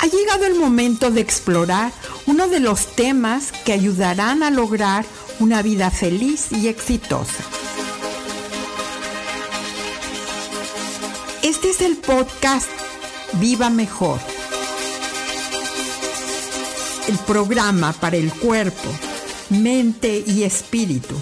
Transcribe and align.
Ha 0.00 0.06
llegado 0.06 0.46
el 0.46 0.54
momento 0.54 1.10
de 1.10 1.20
explorar 1.20 1.92
uno 2.26 2.46
de 2.46 2.60
los 2.60 2.94
temas 2.94 3.50
que 3.64 3.72
ayudarán 3.72 4.44
a 4.44 4.50
lograr 4.50 5.04
una 5.40 5.60
vida 5.60 5.90
feliz 5.90 6.52
y 6.52 6.68
exitosa. 6.68 7.42
Este 11.42 11.70
es 11.70 11.80
el 11.80 11.96
podcast 11.96 12.68
Viva 13.40 13.70
Mejor. 13.70 14.20
El 17.08 17.18
programa 17.18 17.92
para 17.92 18.16
el 18.16 18.32
cuerpo, 18.32 18.88
mente 19.50 20.22
y 20.24 20.44
espíritu. 20.44 21.16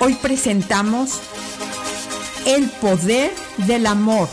Hoy 0.00 0.14
presentamos 0.14 1.20
El 2.46 2.70
poder 2.70 3.32
del 3.66 3.86
amor. 3.86 4.28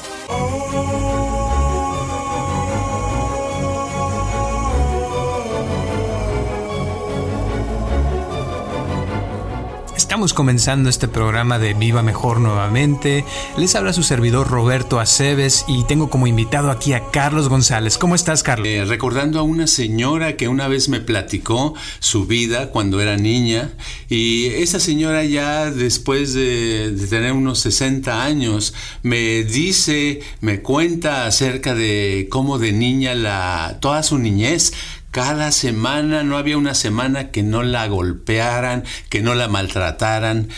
Estamos 10.23 10.35
comenzando 10.35 10.89
este 10.89 11.09
programa 11.09 11.59
de 11.59 11.73
Viva 11.73 12.01
Mejor 12.01 12.39
nuevamente. 12.39 13.25
Les 13.57 13.75
habla 13.75 13.91
su 13.91 14.03
servidor 14.03 14.49
Roberto 14.49 15.01
Aceves 15.01 15.65
y 15.67 15.83
tengo 15.83 16.09
como 16.09 16.27
invitado 16.27 16.71
aquí 16.71 16.93
a 16.93 17.11
Carlos 17.11 17.49
González. 17.49 17.97
¿Cómo 17.97 18.15
estás, 18.15 18.41
Carlos? 18.41 18.65
Eh, 18.65 18.85
recordando 18.85 19.37
a 19.37 19.43
una 19.43 19.67
señora 19.67 20.37
que 20.37 20.47
una 20.47 20.69
vez 20.69 20.87
me 20.87 21.01
platicó 21.01 21.73
su 21.99 22.25
vida 22.25 22.69
cuando 22.69 23.01
era 23.01 23.17
niña 23.17 23.73
y 24.07 24.45
esa 24.45 24.79
señora 24.79 25.25
ya 25.25 25.69
después 25.69 26.33
de, 26.33 26.91
de 26.91 27.07
tener 27.07 27.33
unos 27.33 27.59
60 27.59 28.23
años 28.23 28.73
me 29.01 29.43
dice, 29.43 30.21
me 30.39 30.61
cuenta 30.61 31.25
acerca 31.25 31.75
de 31.75 32.29
cómo 32.31 32.59
de 32.59 32.71
niña 32.71 33.13
la 33.13 33.77
toda 33.81 34.01
su 34.03 34.17
niñez 34.19 34.71
cada 35.13 35.51
semana, 35.51 36.23
no 36.23 36.39
había 36.39 36.57
una 36.57 36.73
semana 36.73 37.29
que 37.29 37.43
no 37.43 37.61
la 37.61 37.87
golpearan, 37.87 38.83
que 39.09 39.21
no 39.21 39.35
la 39.35 39.47
maltrataran, 39.47 40.49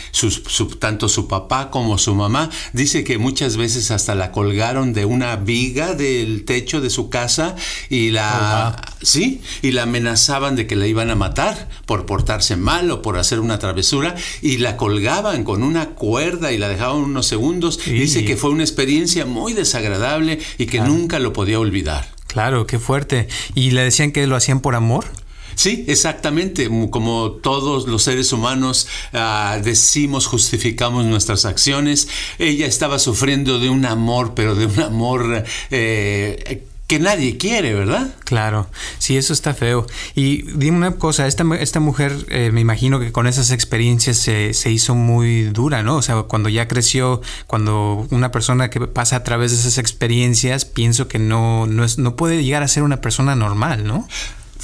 tanto 0.78 1.10
su 1.10 1.28
papá 1.28 1.70
como 1.70 1.98
su 1.98 2.14
mamá. 2.14 2.48
Dice 2.72 3.04
que 3.04 3.18
muchas 3.18 3.58
veces 3.58 3.90
hasta 3.90 4.14
la 4.14 4.32
colgaron 4.32 4.94
de 4.94 5.04
una 5.04 5.36
viga 5.36 5.92
del 5.92 6.46
techo 6.46 6.80
de 6.80 6.88
su 6.88 7.10
casa 7.10 7.54
y 7.90 8.12
la, 8.12 8.82
oh, 8.82 8.94
sí, 9.02 9.42
y 9.60 9.72
la 9.72 9.82
amenazaban 9.82 10.56
de 10.56 10.66
que 10.66 10.74
la 10.74 10.86
iban 10.86 11.10
a 11.10 11.16
matar 11.16 11.68
por 11.84 12.06
portarse 12.06 12.56
mal 12.56 12.90
o 12.90 13.02
por 13.02 13.18
hacer 13.18 13.40
una 13.40 13.58
travesura 13.58 14.14
y 14.40 14.56
la 14.56 14.78
colgaban 14.78 15.44
con 15.44 15.62
una 15.62 15.90
cuerda 15.90 16.50
y 16.52 16.56
la 16.56 16.70
dejaban 16.70 17.02
unos 17.02 17.26
segundos. 17.26 17.78
Dice 17.84 18.24
que 18.24 18.38
fue 18.38 18.48
una 18.48 18.64
experiencia 18.64 19.26
muy 19.26 19.52
desagradable 19.52 20.38
y 20.56 20.64
que 20.64 20.80
nunca 20.80 21.18
lo 21.18 21.34
podía 21.34 21.60
olvidar. 21.60 22.15
Claro, 22.36 22.66
qué 22.66 22.78
fuerte. 22.78 23.28
¿Y 23.54 23.70
le 23.70 23.80
decían 23.80 24.12
que 24.12 24.26
lo 24.26 24.36
hacían 24.36 24.60
por 24.60 24.74
amor? 24.74 25.06
Sí, 25.54 25.86
exactamente. 25.88 26.68
Como 26.90 27.30
todos 27.30 27.88
los 27.88 28.02
seres 28.02 28.30
humanos 28.30 28.88
uh, 29.14 29.62
decimos, 29.62 30.26
justificamos 30.26 31.06
nuestras 31.06 31.46
acciones. 31.46 32.08
Ella 32.38 32.66
estaba 32.66 32.98
sufriendo 32.98 33.58
de 33.58 33.70
un 33.70 33.86
amor, 33.86 34.34
pero 34.34 34.54
de 34.54 34.66
un 34.66 34.80
amor 34.80 35.44
eh, 35.70 36.66
que 36.86 37.00
nadie 37.00 37.36
quiere, 37.36 37.74
¿verdad? 37.74 38.14
Claro, 38.24 38.68
sí, 38.98 39.16
eso 39.16 39.32
está 39.32 39.54
feo. 39.54 39.86
Y 40.14 40.42
dime 40.52 40.76
una 40.76 40.92
cosa, 40.92 41.26
esta, 41.26 41.44
esta 41.58 41.80
mujer 41.80 42.26
eh, 42.28 42.50
me 42.52 42.60
imagino 42.60 43.00
que 43.00 43.10
con 43.10 43.26
esas 43.26 43.50
experiencias 43.50 44.16
se, 44.16 44.54
se, 44.54 44.70
hizo 44.70 44.94
muy 44.94 45.44
dura, 45.44 45.82
¿no? 45.82 45.96
O 45.96 46.02
sea, 46.02 46.22
cuando 46.22 46.48
ya 46.48 46.68
creció, 46.68 47.22
cuando 47.46 48.06
una 48.10 48.30
persona 48.30 48.70
que 48.70 48.80
pasa 48.80 49.16
a 49.16 49.24
través 49.24 49.50
de 49.50 49.58
esas 49.58 49.78
experiencias, 49.78 50.64
pienso 50.64 51.08
que 51.08 51.18
no, 51.18 51.66
no, 51.66 51.82
es, 51.82 51.98
no 51.98 52.14
puede 52.14 52.44
llegar 52.44 52.62
a 52.62 52.68
ser 52.68 52.84
una 52.84 53.00
persona 53.00 53.34
normal, 53.34 53.84
¿no? 53.84 54.06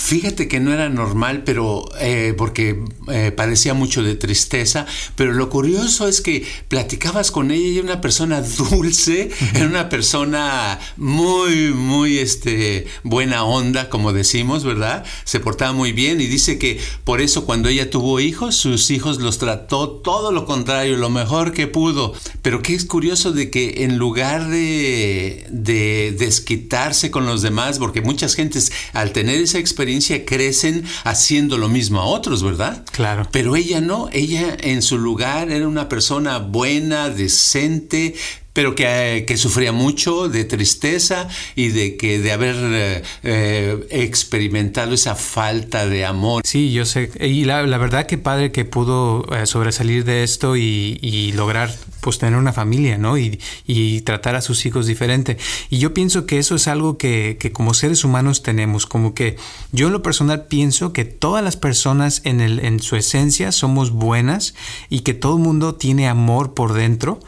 Fíjate 0.02 0.48
que 0.48 0.58
no 0.58 0.72
era 0.72 0.88
normal, 0.88 1.44
pero 1.44 1.88
eh, 2.00 2.34
porque 2.36 2.82
eh, 3.08 3.30
padecía 3.30 3.72
mucho 3.72 4.02
de 4.02 4.16
tristeza, 4.16 4.84
pero 5.14 5.32
lo 5.32 5.48
curioso 5.48 6.08
es 6.08 6.20
que 6.20 6.44
platicabas 6.66 7.30
con 7.30 7.52
ella 7.52 7.68
y 7.68 7.78
era 7.78 7.84
una 7.84 8.00
persona 8.00 8.42
dulce, 8.70 9.30
era 9.54 9.64
una 9.64 9.88
persona 9.88 10.80
muy, 10.96 11.68
muy 11.72 12.18
este, 12.18 12.88
buena 13.04 13.44
onda, 13.44 13.88
como 13.90 14.12
decimos, 14.12 14.64
¿verdad? 14.64 15.04
Se 15.22 15.38
portaba 15.38 15.72
muy 15.72 15.92
bien 15.92 16.20
y 16.20 16.26
dice 16.26 16.58
que 16.58 16.80
por 17.04 17.20
eso 17.20 17.46
cuando 17.46 17.68
ella 17.68 17.88
tuvo 17.88 18.18
hijos, 18.18 18.56
sus 18.56 18.90
hijos 18.90 19.20
los 19.20 19.38
trató 19.38 19.88
todo 19.88 20.32
lo 20.32 20.46
contrario, 20.46 20.96
lo 20.96 21.10
mejor 21.10 21.52
que 21.52 21.68
pudo. 21.68 22.12
Pero 22.42 22.60
qué 22.60 22.74
es 22.74 22.86
curioso 22.86 23.30
de 23.30 23.50
que 23.50 23.84
en 23.84 23.98
lugar 23.98 24.48
de, 24.48 25.46
de 25.48 26.12
desquitarse 26.18 27.12
con 27.12 27.24
los 27.24 27.40
demás, 27.40 27.78
porque 27.78 28.00
muchas 28.00 28.34
gentes 28.34 28.72
al 28.92 29.12
tener 29.12 29.40
esa 29.40 29.58
experiencia, 29.58 29.91
experiencia 29.92 30.24
crecen 30.24 30.84
haciendo 31.04 31.58
lo 31.58 31.68
mismo 31.68 32.00
a 32.00 32.04
otros, 32.04 32.42
¿verdad? 32.42 32.84
Claro. 32.92 33.28
Pero 33.30 33.56
ella 33.56 33.80
no, 33.80 34.08
ella 34.12 34.56
en 34.60 34.80
su 34.80 34.98
lugar 34.98 35.50
era 35.50 35.68
una 35.68 35.88
persona 35.88 36.38
buena, 36.38 37.10
decente, 37.10 38.14
pero 38.52 38.74
que, 38.74 39.24
que, 39.26 39.36
sufría 39.36 39.72
mucho 39.72 40.28
de 40.28 40.44
tristeza 40.44 41.28
y 41.56 41.68
de 41.68 41.96
que 41.96 42.18
de 42.18 42.32
haber 42.32 42.56
eh, 42.58 43.02
eh, 43.22 43.86
experimentado 43.90 44.94
esa 44.94 45.14
falta 45.14 45.86
de 45.86 46.04
amor. 46.04 46.42
Sí, 46.44 46.72
yo 46.72 46.84
sé. 46.84 47.10
Y 47.20 47.44
la, 47.44 47.62
la 47.62 47.78
verdad 47.78 48.06
que 48.06 48.18
padre 48.18 48.52
que 48.52 48.64
pudo 48.64 49.26
eh, 49.34 49.46
sobresalir 49.46 50.04
de 50.04 50.22
esto 50.22 50.56
y, 50.56 50.98
y, 51.00 51.32
lograr 51.32 51.74
pues 52.02 52.18
tener 52.18 52.36
una 52.36 52.52
familia, 52.52 52.98
¿no? 52.98 53.16
Y, 53.16 53.40
y, 53.64 54.00
tratar 54.00 54.34
a 54.34 54.42
sus 54.42 54.66
hijos 54.66 54.86
diferente. 54.88 55.38
Y 55.70 55.78
yo 55.78 55.94
pienso 55.94 56.26
que 56.26 56.38
eso 56.38 56.56
es 56.56 56.66
algo 56.66 56.98
que, 56.98 57.36
que, 57.38 57.52
como 57.52 57.74
seres 57.74 58.02
humanos 58.02 58.42
tenemos, 58.42 58.86
como 58.86 59.14
que 59.14 59.36
yo 59.70 59.86
en 59.86 59.92
lo 59.92 60.02
personal 60.02 60.46
pienso 60.46 60.92
que 60.92 61.04
todas 61.04 61.44
las 61.44 61.56
personas 61.56 62.20
en, 62.24 62.40
el, 62.40 62.58
en 62.58 62.80
su 62.80 62.96
esencia 62.96 63.52
somos 63.52 63.92
buenas 63.92 64.54
y 64.90 65.00
que 65.00 65.14
todo 65.14 65.36
el 65.36 65.42
mundo 65.44 65.76
tiene 65.76 66.08
amor 66.08 66.54
por 66.54 66.72
dentro, 66.72 67.20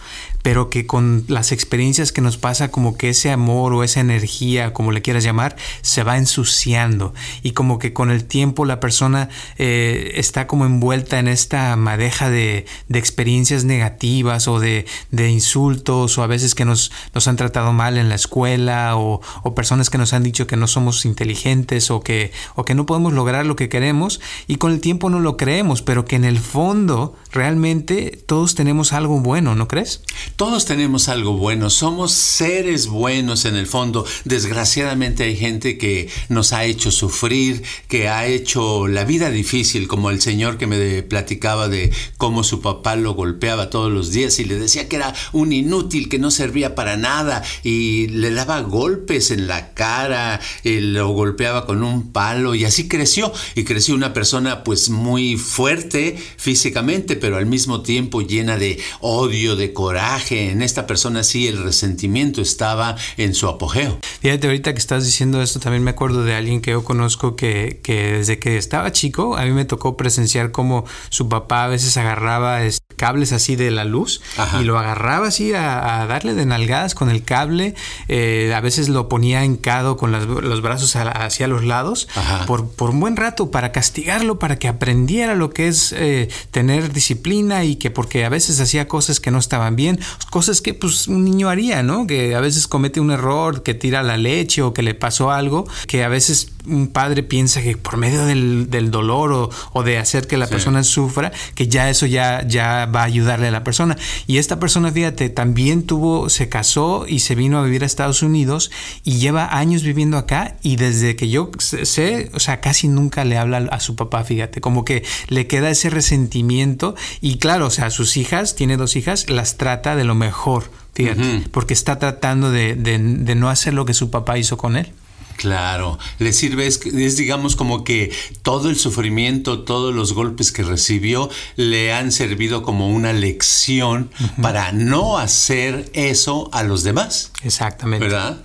pero 0.43 0.69
que 0.71 0.87
con 0.87 1.25
las 1.29 1.53
experiencias 1.53 2.11
que 2.11 2.21
nos 2.21 2.37
pasa, 2.37 2.71
como 2.73 2.97
que 2.97 3.11
ese 3.11 3.31
amor 3.31 3.73
o 3.73 3.85
esa 3.85 4.01
energía, 4.01 4.73
como 4.73 4.91
le 4.91 5.03
quieras 5.03 5.23
llamar, 5.23 5.57
se 5.83 6.03
va 6.03 6.19
ensuciando 6.19 7.15
y 7.43 7.53
como 7.53 7.79
que 7.79 7.93
con 7.93 8.11
el 8.11 8.25
tiempo 8.25 8.65
la 8.65 8.81
persona 8.81 9.29
eh, 9.57 10.13
está 10.17 10.49
como 10.49 10.67
envuelta 10.67 11.21
en 11.21 11.29
esta 11.29 11.77
madeja 11.77 12.29
de, 12.29 12.67
de 12.89 12.99
experiencias 12.99 13.65
negativas 13.65 14.49
o 14.49 14.59
de, 14.59 14.64
de, 14.65 15.31
insultos 15.31 16.19
o 16.19 16.23
a 16.23 16.27
veces 16.27 16.55
que 16.55 16.65
nos, 16.65 16.91
nos 17.15 17.29
han 17.29 17.37
tratado 17.37 17.73
mal 17.73 17.99
en 17.99 18.09
la 18.09 18.15
escuela 18.15 18.97
o, 18.97 19.21
o, 19.43 19.55
personas 19.55 19.91
que 19.91 19.99
nos 19.99 20.13
han 20.13 20.23
dicho 20.23 20.47
que 20.47 20.57
no 20.57 20.67
somos 20.67 21.05
inteligentes 21.05 21.91
o 21.91 22.01
que, 22.01 22.33
o 22.55 22.65
que 22.65 22.75
no 22.75 22.87
podemos 22.87 23.13
lograr 23.13 23.47
lo 23.47 23.57
que 23.57 23.69
queremos 23.69 24.21
y 24.47 24.57
con 24.57 24.73
el 24.73 24.81
tiempo 24.81 25.11
no 25.11 25.21
lo 25.21 25.37
creemos, 25.37 25.83
pero 25.83 26.05
que 26.05 26.17
en 26.17 26.25
el 26.25 26.39
fondo 26.39 27.15
realmente 27.33 28.23
todos 28.27 28.55
tenemos 28.55 28.93
algo 28.93 29.21
bueno, 29.21 29.55
¿no 29.55 29.69
crees? 29.69 30.03
Todos 30.37 30.65
tenemos 30.65 31.09
algo 31.09 31.35
bueno, 31.35 31.71
somos 31.71 32.13
seres 32.13 32.87
buenos 32.87 33.45
en 33.45 33.57
el 33.57 33.67
fondo. 33.67 34.05
Desgraciadamente 34.25 35.25
hay 35.25 35.37
gente 35.37 35.79
que 35.79 36.09
nos 36.29 36.53
ha 36.53 36.65
hecho 36.65 36.91
sufrir, 36.91 37.63
que 37.89 38.09
ha 38.09 38.27
hecho 38.27 38.87
la 38.87 39.05
vida 39.05 39.31
difícil, 39.31 39.89
como 39.89 40.11
el 40.11 40.21
señor 40.21 40.59
que 40.59 40.67
me 40.67 41.03
platicaba 41.03 41.69
de 41.69 41.93
cómo 42.17 42.45
su 42.45 42.61
papá 42.61 42.97
lo 42.97 43.15
golpeaba 43.15 43.71
todos 43.71 43.93
los 43.93 44.11
días 44.11 44.39
y 44.39 44.45
le 44.45 44.54
decía 44.59 44.89
que 44.89 44.97
era 44.97 45.15
un 45.33 45.53
inútil, 45.53 46.09
que 46.09 46.19
no 46.19 46.31
servía 46.31 46.75
para 46.75 46.97
nada 46.97 47.43
y 47.63 48.09
le 48.09 48.31
daba 48.31 48.61
golpes 48.61 49.31
en 49.31 49.47
la 49.47 49.73
cara, 49.75 50.41
lo 50.65 51.09
golpeaba 51.09 51.67
con 51.67 51.83
un 51.83 52.13
palo 52.13 52.55
y 52.55 52.65
así 52.65 52.89
creció 52.89 53.33
y 53.55 53.65
creció 53.65 53.95
una 53.95 54.13
persona 54.13 54.65
pues 54.65 54.89
muy 54.91 55.37
fuerte 55.37 56.17
físicamente, 56.37 57.17
pero 57.17 57.37
al 57.37 57.47
mismo 57.47 57.83
tiempo 57.83 58.23
llena 58.23 58.57
de 58.57 58.81
odio, 59.01 59.57
de 59.57 59.73
coraje 59.73 60.51
en 60.51 60.63
esta 60.63 60.87
persona 60.87 61.23
sí 61.23 61.47
el 61.47 61.63
resentimiento 61.63 62.41
estaba 62.41 62.97
en 63.17 63.35
su 63.35 63.49
apogeo. 63.49 63.99
Fíjate, 64.21 64.47
ahorita 64.47 64.73
que 64.73 64.79
estás 64.79 65.05
diciendo 65.05 65.43
esto, 65.43 65.61
también 65.61 65.83
me 65.83 65.91
acuerdo 65.91 66.25
de 66.25 66.35
alguien 66.35 66.61
que 66.61 66.73
yo 66.73 66.85
conozco 66.85 67.37
que, 67.37 67.81
que 67.83 68.13
desde 68.13 68.39
que 68.39 68.57
estaba 68.57 68.93
chico, 68.93 69.37
a 69.37 69.45
mí 69.45 69.51
me 69.51 69.65
tocó 69.65 69.97
presenciar 69.97 70.51
cómo 70.51 70.85
su 71.11 71.29
papá 71.29 71.65
a 71.65 71.69
veces 71.69 71.97
agarraba 71.97 72.65
cables 72.97 73.33
así 73.33 73.57
de 73.57 73.71
la 73.71 73.85
luz 73.85 74.21
Ajá. 74.37 74.61
y 74.61 74.65
lo 74.65 74.79
agarraba 74.79 75.29
así 75.29 75.53
a, 75.53 76.03
a, 76.03 76.07
darle 76.07 76.35
de 76.35 76.47
nalgadas 76.47 76.95
con 76.95 77.11
el 77.11 77.25
cable, 77.25 77.75
eh, 78.09 78.53
a 78.55 78.61
veces 78.61 78.89
lo 78.89 79.09
ponía 79.09 79.45
hincado 79.45 79.97
con 79.97 80.13
las, 80.13 80.25
los 80.25 80.63
brazos 80.63 80.97
hacia 80.97 81.49
los 81.49 81.65
lados 81.65 82.09
por, 82.47 82.69
por, 82.71 82.91
un 82.91 83.01
buen 83.01 83.17
rato 83.17 83.51
para 83.51 83.73
castigarlo, 83.73 84.39
para 84.39 84.57
que 84.57 84.69
aprendiera 84.69 85.35
lo 85.35 85.51
que 85.51 85.69
es 85.69 85.93
eh, 85.93 86.29
tener 86.51 86.93
disciplina 86.93 87.65
y 87.65 87.77
que 87.77 87.91
porque 87.91 88.25
a 88.25 88.29
veces 88.29 88.61
hacía 88.61 88.89
cosas 88.89 89.21
que 89.21 89.31
no 89.31 89.39
estaban 89.39 89.77
bien 89.77 90.01
cosas 90.31 90.61
que 90.61 90.75
pues 90.75 91.09
un 91.09 91.25
niño 91.25 91.49
haría, 91.49 91.83
¿no? 91.83 92.07
Que 92.07 92.35
a 92.35 92.41
veces 92.41 92.67
comete 92.67 93.01
un 93.01 93.11
error, 93.11 93.63
que 93.63 93.75
tira 93.75 94.03
la 94.03 94.17
leche 94.17 94.63
o 94.63 94.75
que 94.75 94.83
le 94.83 94.95
pasó 94.95 95.31
algo, 95.31 95.67
que 95.87 96.05
a 96.05 96.09
veces 96.09 96.49
un 96.67 96.89
padre 96.89 97.23
piensa 97.23 97.63
que 97.63 97.77
por 97.77 97.97
medio 97.97 98.25
del, 98.25 98.91
dolor 98.91 99.51
o, 99.73 99.83
de 99.83 99.99
hacer 99.99 100.27
que 100.27 100.37
la 100.37 100.47
persona 100.47 100.83
sufra, 100.83 101.33
que 101.55 101.69
ya 101.69 101.91
eso 101.91 102.07
ya, 102.07 102.47
ya 102.47 102.87
va 102.95 103.03
a 103.03 103.05
ayudarle 103.05 103.49
a 103.49 103.51
la 103.51 103.65
persona. 103.65 103.97
Y 104.27 104.39
esta 104.39 104.59
persona, 104.59 104.93
fíjate, 104.93 105.29
también 105.31 105.85
tuvo, 105.85 106.29
se 106.29 106.49
casó 106.49 107.07
y 107.09 107.21
se 107.21 107.35
vino 107.35 107.59
a 107.59 107.63
vivir 107.63 107.83
a 107.83 107.87
Estados 107.87 108.23
Unidos 108.23 108.71
y 109.03 109.19
lleva 109.19 109.57
años 109.57 109.83
viviendo 109.83 110.17
acá 110.17 110.57
y 110.63 110.77
desde 110.77 111.17
que 111.17 111.29
yo 111.29 111.51
sé, 111.59 112.31
o 112.35 112.41
sea, 112.41 112.61
casi 112.61 112.89
nunca 112.89 113.25
le 113.25 113.39
habla 113.39 113.59
a 113.71 113.81
su 113.81 113.97
papá, 113.97 114.25
fíjate, 114.25 114.61
como 114.61 114.85
que 114.85 115.05
le 115.29 115.47
queda 115.47 115.71
ese 115.71 115.91
resentimiento 115.91 116.95
y 117.21 117.39
claro, 117.39 117.67
o 117.67 117.71
sea, 117.71 117.91
sus 117.91 118.17
hijas, 118.17 118.55
tiene 118.55 118.77
dos 118.77 118.97
hijas, 118.97 119.29
las 119.29 119.57
trata 119.57 119.97
de 119.97 120.05
lo 120.05 120.15
mejor, 120.15 120.71
fíjate, 120.95 121.45
porque 121.51 121.75
está 121.75 121.99
tratando 121.99 122.51
de, 122.51 122.75
de 122.75 123.35
no 123.35 123.49
hacer 123.49 123.75
lo 123.75 123.85
que 123.85 123.95
su 123.95 124.11
papá 124.11 124.39
hizo 124.39 124.57
con 124.57 124.77
él. 124.77 124.93
Claro, 125.37 125.99
le 126.19 126.33
sirve, 126.33 126.67
es, 126.67 126.81
digamos 127.17 127.57
como 127.57 127.85
que 127.85 128.13
todo 128.43 128.71
el 128.71 128.77
sufrimiento, 128.77 129.61
todos 129.61 129.95
los 129.95 130.13
golpes 130.13 130.53
que 130.53 130.63
recibió 130.63 131.29
le 131.57 131.93
han 131.93 132.13
servido 132.13 132.63
como 132.63 132.89
una 132.89 133.13
lección 133.13 134.11
para 134.41 134.73
no 134.73 135.19
hacer 135.19 135.91
eso 135.93 136.49
a 136.53 136.63
los 136.63 136.83
demás. 136.83 137.33
Exactamente. 137.43 138.07
¿Verdad? 138.07 138.41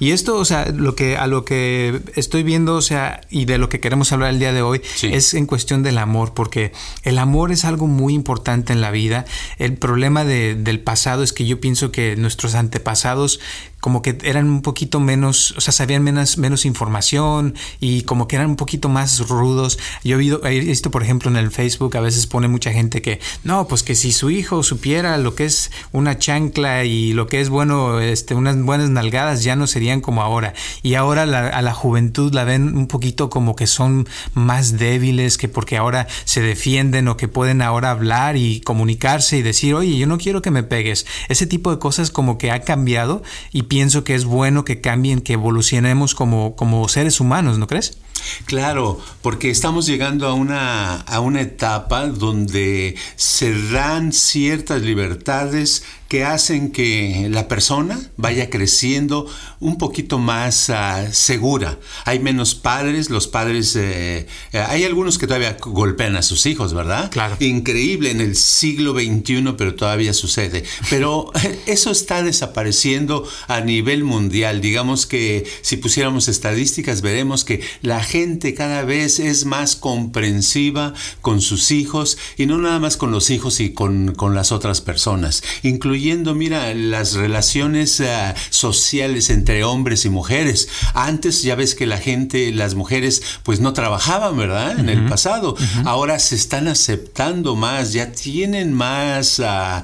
Y 0.00 0.10
esto, 0.10 0.36
o 0.36 0.44
sea, 0.44 0.66
lo 0.66 0.94
que, 0.94 1.16
a 1.16 1.26
lo 1.26 1.44
que 1.44 2.00
estoy 2.16 2.42
viendo, 2.42 2.74
o 2.74 2.82
sea, 2.82 3.20
y 3.30 3.44
de 3.44 3.58
lo 3.58 3.68
que 3.68 3.80
queremos 3.80 4.12
hablar 4.12 4.30
el 4.30 4.38
día 4.38 4.52
de 4.52 4.62
hoy, 4.62 4.80
es 5.02 5.34
en 5.34 5.46
cuestión 5.46 5.82
del 5.82 5.98
amor, 5.98 6.34
porque 6.34 6.72
el 7.02 7.18
amor 7.18 7.52
es 7.52 7.64
algo 7.64 7.86
muy 7.86 8.14
importante 8.14 8.72
en 8.72 8.80
la 8.80 8.90
vida. 8.90 9.24
El 9.58 9.76
problema 9.76 10.24
del 10.24 10.80
pasado 10.80 11.22
es 11.22 11.32
que 11.32 11.46
yo 11.46 11.60
pienso 11.60 11.92
que 11.92 12.16
nuestros 12.16 12.54
antepasados 12.54 13.40
como 13.84 14.00
que 14.00 14.16
eran 14.22 14.48
un 14.48 14.62
poquito 14.62 14.98
menos, 14.98 15.52
o 15.58 15.60
sea, 15.60 15.70
sabían 15.70 16.02
menos, 16.02 16.38
menos 16.38 16.64
información 16.64 17.54
y 17.80 18.00
como 18.04 18.26
que 18.26 18.36
eran 18.36 18.48
un 18.48 18.56
poquito 18.56 18.88
más 18.88 19.28
rudos. 19.28 19.78
Yo 20.02 20.18
he, 20.18 20.60
visto, 20.60 20.90
por 20.90 21.02
ejemplo, 21.02 21.30
en 21.30 21.36
el 21.36 21.50
Facebook, 21.50 21.94
a 21.98 22.00
veces 22.00 22.26
pone 22.26 22.48
mucha 22.48 22.72
gente 22.72 23.02
que, 23.02 23.20
no, 23.42 23.68
pues 23.68 23.82
que 23.82 23.94
si 23.94 24.12
su 24.12 24.30
hijo 24.30 24.62
supiera 24.62 25.18
lo 25.18 25.34
que 25.34 25.44
es 25.44 25.70
una 25.92 26.18
chancla 26.18 26.86
y 26.86 27.12
lo 27.12 27.26
que 27.26 27.42
es 27.42 27.50
bueno, 27.50 28.00
este, 28.00 28.34
unas 28.34 28.58
buenas 28.58 28.88
nalgadas, 28.88 29.44
ya 29.44 29.54
no 29.54 29.66
serían 29.66 30.00
como 30.00 30.22
ahora. 30.22 30.54
Y 30.82 30.94
ahora 30.94 31.24
a 31.24 31.60
la 31.60 31.74
juventud 31.74 32.32
la 32.32 32.44
ven 32.44 32.78
un 32.78 32.86
poquito 32.86 33.28
como 33.28 33.54
que 33.54 33.66
son 33.66 34.08
más 34.32 34.78
débiles, 34.78 35.36
que 35.36 35.50
porque 35.50 35.76
ahora 35.76 36.06
se 36.24 36.40
defienden 36.40 37.06
o 37.06 37.18
que 37.18 37.28
pueden 37.28 37.60
ahora 37.60 37.90
hablar 37.90 38.38
y 38.38 38.62
comunicarse 38.62 39.36
y 39.36 39.42
decir, 39.42 39.74
oye, 39.74 39.98
yo 39.98 40.06
no 40.06 40.16
quiero 40.16 40.40
que 40.40 40.50
me 40.50 40.62
pegues. 40.62 41.04
Ese 41.28 41.46
tipo 41.46 41.70
de 41.70 41.78
cosas 41.78 42.10
como 42.10 42.38
que 42.38 42.50
ha 42.50 42.62
cambiado 42.62 43.22
y 43.52 43.64
pienso 43.74 44.04
que 44.04 44.14
es 44.14 44.24
bueno 44.24 44.64
que 44.64 44.80
cambien, 44.80 45.20
que 45.20 45.32
evolucionemos 45.32 46.14
como, 46.14 46.54
como 46.54 46.88
seres 46.88 47.18
humanos, 47.18 47.58
¿no 47.58 47.66
crees? 47.66 47.98
Claro, 48.46 49.00
porque 49.20 49.50
estamos 49.50 49.84
llegando 49.84 50.28
a 50.28 50.34
una, 50.34 51.00
a 51.00 51.18
una 51.18 51.40
etapa 51.40 52.06
donde 52.06 52.94
se 53.16 53.52
dan 53.72 54.12
ciertas 54.12 54.82
libertades 54.82 55.82
que 56.14 56.22
hacen 56.22 56.70
que 56.70 57.26
la 57.28 57.48
persona 57.48 58.00
vaya 58.16 58.48
creciendo 58.48 59.26
un 59.58 59.78
poquito 59.78 60.20
más 60.20 60.70
ah, 60.70 61.12
segura. 61.12 61.76
Hay 62.04 62.20
menos 62.20 62.54
padres, 62.54 63.10
los 63.10 63.26
padres, 63.26 63.74
eh, 63.74 64.28
eh, 64.52 64.64
hay 64.68 64.84
algunos 64.84 65.18
que 65.18 65.26
todavía 65.26 65.56
golpean 65.60 66.14
a 66.14 66.22
sus 66.22 66.46
hijos, 66.46 66.72
¿verdad? 66.72 67.10
Claro. 67.10 67.36
Increíble 67.40 68.12
en 68.12 68.20
el 68.20 68.36
siglo 68.36 68.92
XXI, 68.92 69.54
pero 69.58 69.74
todavía 69.74 70.14
sucede. 70.14 70.62
Pero 70.88 71.32
eso 71.66 71.90
está 71.90 72.22
desapareciendo 72.22 73.28
a 73.48 73.60
nivel 73.60 74.04
mundial. 74.04 74.60
Digamos 74.60 75.06
que 75.06 75.44
si 75.62 75.78
pusiéramos 75.78 76.28
estadísticas, 76.28 77.02
veremos 77.02 77.44
que 77.44 77.60
la 77.82 78.04
gente 78.04 78.54
cada 78.54 78.84
vez 78.84 79.18
es 79.18 79.46
más 79.46 79.74
comprensiva 79.74 80.94
con 81.22 81.40
sus 81.40 81.72
hijos 81.72 82.18
y 82.36 82.46
no 82.46 82.58
nada 82.58 82.78
más 82.78 82.96
con 82.96 83.10
los 83.10 83.30
hijos 83.30 83.58
y 83.58 83.72
con, 83.72 84.14
con 84.14 84.36
las 84.36 84.52
otras 84.52 84.80
personas, 84.80 85.42
incluyendo, 85.64 86.03
mira, 86.34 86.74
las 86.74 87.14
relaciones 87.14 88.00
uh, 88.00 88.04
sociales 88.50 89.30
entre 89.30 89.64
hombres 89.64 90.04
y 90.04 90.10
mujeres. 90.10 90.68
Antes 90.92 91.42
ya 91.42 91.54
ves 91.54 91.74
que 91.74 91.86
la 91.86 91.98
gente, 91.98 92.52
las 92.52 92.74
mujeres, 92.74 93.22
pues 93.42 93.60
no 93.60 93.72
trabajaban, 93.72 94.36
¿verdad? 94.36 94.78
En 94.78 94.88
el 94.88 95.06
pasado. 95.06 95.56
Ahora 95.84 96.18
se 96.18 96.34
están 96.34 96.68
aceptando 96.68 97.56
más, 97.56 97.92
ya 97.92 98.12
tienen 98.12 98.72
más 98.72 99.38
uh, 99.38 99.82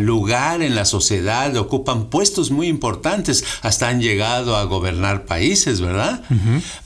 lugar 0.00 0.62
en 0.62 0.74
la 0.74 0.84
sociedad, 0.84 1.56
ocupan 1.56 2.10
puestos 2.10 2.50
muy 2.50 2.68
importantes, 2.68 3.44
hasta 3.62 3.88
han 3.88 4.00
llegado 4.00 4.56
a 4.56 4.64
gobernar 4.64 5.26
países, 5.26 5.80
¿verdad? 5.80 6.22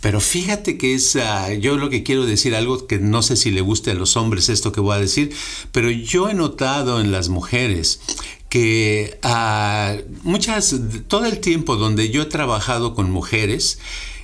Pero 0.00 0.20
fíjate 0.20 0.78
que 0.78 0.94
es, 0.94 1.16
ah, 1.16 1.52
yo 1.54 1.76
lo 1.76 1.90
que 1.90 2.02
quiero 2.02 2.26
decir, 2.26 2.54
algo 2.54 2.86
que 2.86 2.98
no 2.98 3.22
sé 3.22 3.36
si 3.36 3.50
le 3.50 3.60
guste 3.60 3.92
a 3.92 3.94
los 3.94 4.16
hombres 4.16 4.48
esto 4.48 4.72
que 4.72 4.80
voy 4.80 4.96
a 4.96 5.00
decir, 5.00 5.34
pero 5.72 5.90
yo 5.90 6.28
he 6.28 6.34
notado 6.34 7.00
en 7.00 7.12
las 7.12 7.28
mujeres 7.28 8.00
que 8.48 9.18
ah, 9.22 9.96
muchas, 10.22 10.74
todo 11.06 11.26
el 11.26 11.40
tiempo 11.40 11.76
donde 11.76 12.10
yo 12.10 12.22
he 12.22 12.26
trabajado 12.26 12.94
con 12.94 13.10
mujeres 13.10 13.78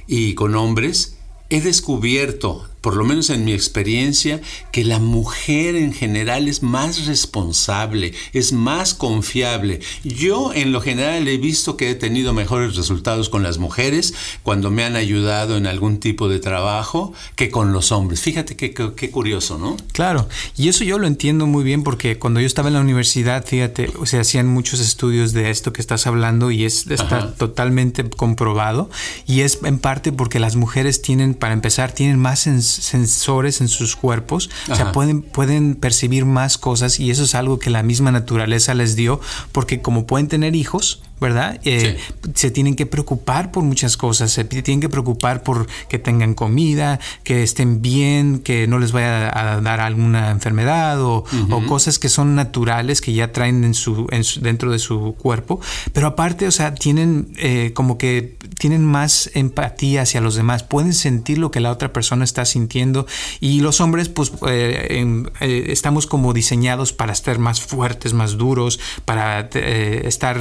y 0.06 0.34
con 0.34 0.54
hombres, 0.54 1.16
he 1.50 1.60
descubierto 1.60 2.68
por 2.84 2.96
lo 2.96 3.04
menos 3.06 3.30
en 3.30 3.46
mi 3.46 3.54
experiencia, 3.54 4.42
que 4.70 4.84
la 4.84 4.98
mujer 4.98 5.74
en 5.74 5.94
general 5.94 6.48
es 6.48 6.62
más 6.62 7.06
responsable, 7.06 8.12
es 8.34 8.52
más 8.52 8.92
confiable. 8.92 9.80
Yo 10.02 10.52
en 10.52 10.70
lo 10.70 10.82
general 10.82 11.26
he 11.26 11.38
visto 11.38 11.78
que 11.78 11.88
he 11.88 11.94
tenido 11.94 12.34
mejores 12.34 12.76
resultados 12.76 13.30
con 13.30 13.42
las 13.42 13.56
mujeres 13.56 14.12
cuando 14.42 14.70
me 14.70 14.84
han 14.84 14.96
ayudado 14.96 15.56
en 15.56 15.66
algún 15.66 15.98
tipo 15.98 16.28
de 16.28 16.40
trabajo 16.40 17.14
que 17.36 17.48
con 17.48 17.72
los 17.72 17.90
hombres. 17.90 18.20
Fíjate 18.20 18.54
qué, 18.54 18.74
curioso, 19.10 19.56
¿no? 19.56 19.78
Claro, 19.92 20.28
y 20.54 20.68
eso 20.68 20.84
yo 20.84 20.98
lo 20.98 21.06
entiendo 21.06 21.46
muy 21.46 21.64
bien 21.64 21.84
porque 21.84 22.18
cuando 22.18 22.40
yo 22.40 22.46
estaba 22.46 22.68
en 22.68 22.74
la 22.74 22.80
universidad, 22.82 23.46
fíjate, 23.46 23.90
se 24.04 24.20
hacían 24.20 24.46
muchos 24.46 24.80
estudios 24.80 25.32
de 25.32 25.48
esto 25.48 25.72
que 25.72 25.80
estás 25.80 26.06
hablando 26.06 26.50
y 26.50 26.66
es, 26.66 26.86
está 26.88 27.32
totalmente 27.32 28.04
comprobado 28.10 28.90
y 29.26 29.40
es 29.40 29.60
en 29.64 29.78
parte 29.78 30.12
porque 30.12 30.38
las 30.38 30.54
mujeres 30.56 31.00
tienen, 31.00 31.32
para 31.32 31.54
empezar, 31.54 31.92
tienen 31.92 32.18
más 32.18 32.46
en 32.46 32.60
sensores 32.74 33.60
en 33.60 33.68
sus 33.68 33.96
cuerpos, 33.96 34.50
o 34.70 34.74
sea, 34.74 34.92
pueden, 34.92 35.22
pueden 35.22 35.74
percibir 35.74 36.24
más 36.24 36.58
cosas 36.58 37.00
y 37.00 37.10
eso 37.10 37.24
es 37.24 37.34
algo 37.34 37.58
que 37.58 37.70
la 37.70 37.82
misma 37.82 38.12
naturaleza 38.12 38.74
les 38.74 38.96
dio, 38.96 39.20
porque 39.52 39.80
como 39.80 40.06
pueden 40.06 40.28
tener 40.28 40.54
hijos, 40.54 41.02
¿verdad? 41.20 41.60
Eh, 41.64 41.98
se 42.34 42.50
tienen 42.50 42.74
que 42.74 42.86
preocupar 42.86 43.52
por 43.52 43.62
muchas 43.62 43.96
cosas, 43.96 44.32
se 44.32 44.44
tienen 44.44 44.80
que 44.80 44.88
preocupar 44.88 45.42
por 45.42 45.66
que 45.88 45.98
tengan 45.98 46.34
comida, 46.34 46.98
que 47.22 47.42
estén 47.42 47.80
bien, 47.82 48.40
que 48.40 48.66
no 48.66 48.78
les 48.78 48.92
vaya 48.92 49.30
a 49.32 49.60
dar 49.60 49.80
alguna 49.80 50.30
enfermedad 50.30 51.00
o, 51.00 51.24
cosas 51.68 51.98
que 51.98 52.08
son 52.08 52.34
naturales 52.34 53.00
que 53.00 53.12
ya 53.12 53.32
traen 53.32 53.64
en 53.64 53.74
su, 53.74 54.06
dentro 54.40 54.70
de 54.70 54.78
su 54.78 55.14
cuerpo, 55.16 55.60
pero 55.92 56.08
aparte, 56.08 56.46
o 56.46 56.50
sea, 56.50 56.74
tienen 56.74 57.28
eh, 57.38 57.72
como 57.74 57.96
que 57.96 58.36
tienen 58.58 58.84
más 58.84 59.30
empatía 59.34 60.02
hacia 60.02 60.20
los 60.20 60.34
demás, 60.34 60.62
pueden 60.62 60.92
sentir 60.92 61.38
lo 61.38 61.50
que 61.50 61.60
la 61.60 61.70
otra 61.70 61.92
persona 61.92 62.24
está 62.24 62.44
sintiendo. 62.44 63.06
Y 63.40 63.60
los 63.60 63.80
hombres 63.80 64.08
pues 64.08 64.32
eh, 64.46 65.24
estamos 65.40 66.06
como 66.06 66.32
diseñados 66.32 66.92
para 66.92 67.12
estar 67.12 67.38
más 67.38 67.60
fuertes, 67.60 68.12
más 68.12 68.36
duros, 68.36 68.80
para 69.04 69.40
estar 69.40 70.40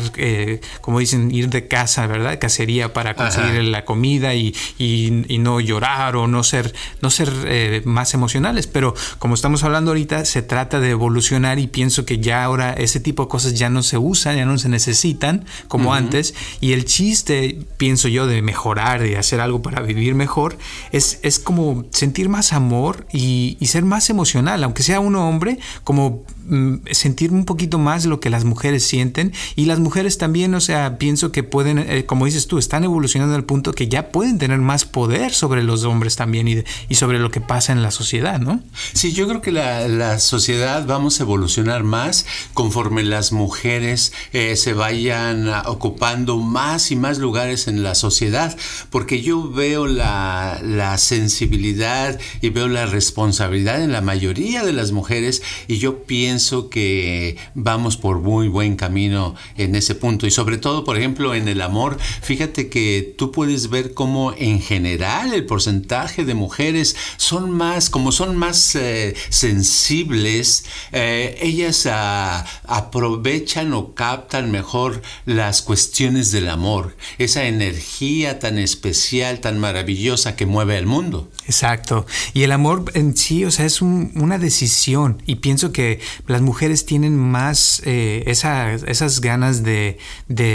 como 0.82 1.00
dicen, 1.00 1.32
ir 1.32 1.50
de 1.50 1.67
casa, 1.67 2.08
¿verdad? 2.08 2.39
Cacería 2.39 2.93
para 2.93 3.15
conseguir 3.15 3.63
la 3.63 3.86
comida 3.86 4.34
y, 4.36 4.53
no 5.43 5.60
llorar 5.60 6.15
o 6.15 6.27
no 6.27 6.43
ser, 6.43 6.74
no 7.01 7.10
ser 7.10 7.32
eh, 7.46 7.82
más 7.86 8.13
emocionales. 8.13 8.67
Pero 8.67 8.93
como 9.20 9.36
estamos 9.36 9.63
hablando 9.63 9.91
ahorita, 9.91 10.25
se 10.25 10.41
trata 10.41 10.79
de 10.79 10.91
evolucionar 10.91 11.60
y 11.60 11.67
pienso 11.67 12.05
que 12.05 12.20
ya 12.20 12.43
ahora 12.43 12.74
ese 12.74 13.00
tipo 13.00 13.24
de 13.24 13.29
cosas 13.29 13.53
ya 13.55 13.70
no 13.70 13.84
se 13.84 13.98
usan, 13.98 14.38
ya 14.38 14.46
no 14.46 14.58
se 14.58 14.70
necesitan 14.70 15.46
como 15.67 15.93
antes. 15.93 16.34
Y 16.62 16.74
el 16.74 16.86
chiste, 16.86 17.60
pienso 17.77 18.08
yo, 18.08 18.27
de 18.27 18.41
mejorar, 18.41 19.01
de 19.01 19.17
hacer 19.17 19.41
algo 19.41 19.62
para 19.62 19.82
vivir 19.82 20.15
mejor, 20.15 20.58
es, 20.91 21.20
es 21.24 21.39
como 21.39 21.86
sentir 21.91 22.29
más 22.29 22.53
amor 22.53 23.05
y, 23.12 23.58
y 23.60 23.67
ser 23.67 23.84
más 23.84 24.10
emocional, 24.10 24.63
aunque 24.63 24.84
sea 24.84 25.00
uno 25.00 25.27
hombre, 25.27 25.60
como 25.84 26.24
sentir 26.91 27.31
un 27.31 27.45
poquito 27.45 27.79
más 27.79 28.05
lo 28.05 28.19
que 28.19 28.29
las 28.29 28.43
mujeres 28.43 28.83
sienten 28.83 29.33
y 29.55 29.65
las 29.65 29.79
mujeres 29.79 30.17
también, 30.17 30.53
o 30.55 30.62
sea, 30.62 30.97
pienso 30.97 31.31
que 31.31 31.43
pueden, 31.43 31.79
eh, 31.79 32.05
como 32.05 32.25
dices 32.25 32.47
tú, 32.47 32.57
están 32.57 32.83
evolucionando 32.83 33.35
al 33.35 33.43
punto 33.43 33.73
que 33.73 33.88
ya 33.88 34.09
pueden 34.09 34.38
tener 34.38 34.59
más 34.59 34.85
poder 34.85 35.33
sobre 35.33 35.63
los 35.63 35.83
hombres 35.83 36.15
también 36.15 36.47
y, 36.47 36.63
y 36.89 36.95
sobre 36.95 37.19
lo 37.19 37.31
que 37.31 37.41
pasa 37.41 37.71
en 37.71 37.81
la 37.81 37.91
sociedad, 37.91 38.39
¿no? 38.39 38.62
Sí, 38.93 39.13
yo 39.13 39.27
creo 39.27 39.41
que 39.41 39.51
la, 39.51 39.88
la 39.88 40.19
sociedad 40.19 40.85
vamos 40.85 41.19
a 41.19 41.23
evolucionar 41.23 41.83
más 41.83 42.25
conforme 42.53 43.03
las 43.03 43.31
mujeres 43.31 44.13
eh, 44.33 44.55
se 44.55 44.73
vayan 44.73 45.50
ocupando 45.65 46.38
más 46.38 46.91
y 46.91 46.95
más 46.95 47.17
lugares 47.19 47.67
en 47.67 47.83
la 47.83 47.95
sociedad, 47.95 48.55
porque 48.89 49.21
yo 49.21 49.50
veo 49.50 49.88
la, 49.88 50.59
la 50.62 50.97
sensibilidad 50.97 52.19
y 52.41 52.50
veo 52.50 52.67
la 52.67 52.85
responsabilidad 52.85 53.81
en 53.81 53.91
la 53.91 54.01
mayoría 54.01 54.63
de 54.63 54.73
las 54.73 54.91
mujeres 54.91 55.41
y 55.67 55.77
yo 55.77 56.03
pienso 56.03 56.33
pienso 56.34 56.68
que 56.68 57.38
vamos 57.54 57.96
por 57.96 58.20
muy 58.20 58.48
buen 58.48 58.75
camino 58.75 59.36
en 59.56 59.75
ese 59.75 59.94
punto. 59.94 60.25
Y 60.25 60.32
sobre 60.32 60.58
todo, 60.58 60.84
por 60.84 60.98
ejemplo, 60.98 61.36
en 61.36 61.48
el 61.48 61.62
amor, 61.62 62.00
fíjate 62.00 62.70
que 62.70 63.13
tú 63.20 63.32
puedes 63.32 63.70
ver 63.70 63.94
cómo 63.94 64.34
en 64.36 64.60
general 64.60 65.32
el 65.32 65.46
porcentaje 65.46 66.25
de 66.25 66.34
mujeres 66.34 66.96
son 67.18 67.52
más, 67.52 67.92
como 67.92 68.12
son 68.12 68.36
más 68.36 68.75
eh, 68.75 69.13
sensibles, 69.30 70.66
eh, 70.92 71.38
ellas 71.40 71.88
ah, 71.92 72.44
aprovechan 72.63 73.72
o 73.74 73.94
captan 73.94 74.50
mejor 74.50 75.04
las 75.28 75.62
cuestiones 75.62 76.32
del 76.32 76.50
amor, 76.50 76.98
esa 77.20 77.44
energía 77.44 78.40
tan 78.40 78.58
especial, 78.58 79.40
tan 79.40 79.60
maravillosa 79.60 80.36
que 80.36 80.48
mueve 80.48 80.80
el 80.80 80.88
mundo. 80.88 81.30
Exacto. 81.46 82.08
Y 82.34 82.42
el 82.42 82.52
amor 82.52 82.86
en 82.96 83.16
sí, 83.16 83.46
o 83.46 83.52
sea, 83.52 83.68
es 83.68 83.84
una 83.84 84.40
decisión. 84.40 85.22
Y 85.28 85.36
pienso 85.36 85.72
que 85.72 86.00
las 86.27 86.42
mujeres 86.42 86.86
tienen 86.86 87.18
más 87.18 87.82
eh, 87.86 88.24
esas 88.25 89.22
ganas 89.22 89.63
de, 89.63 89.98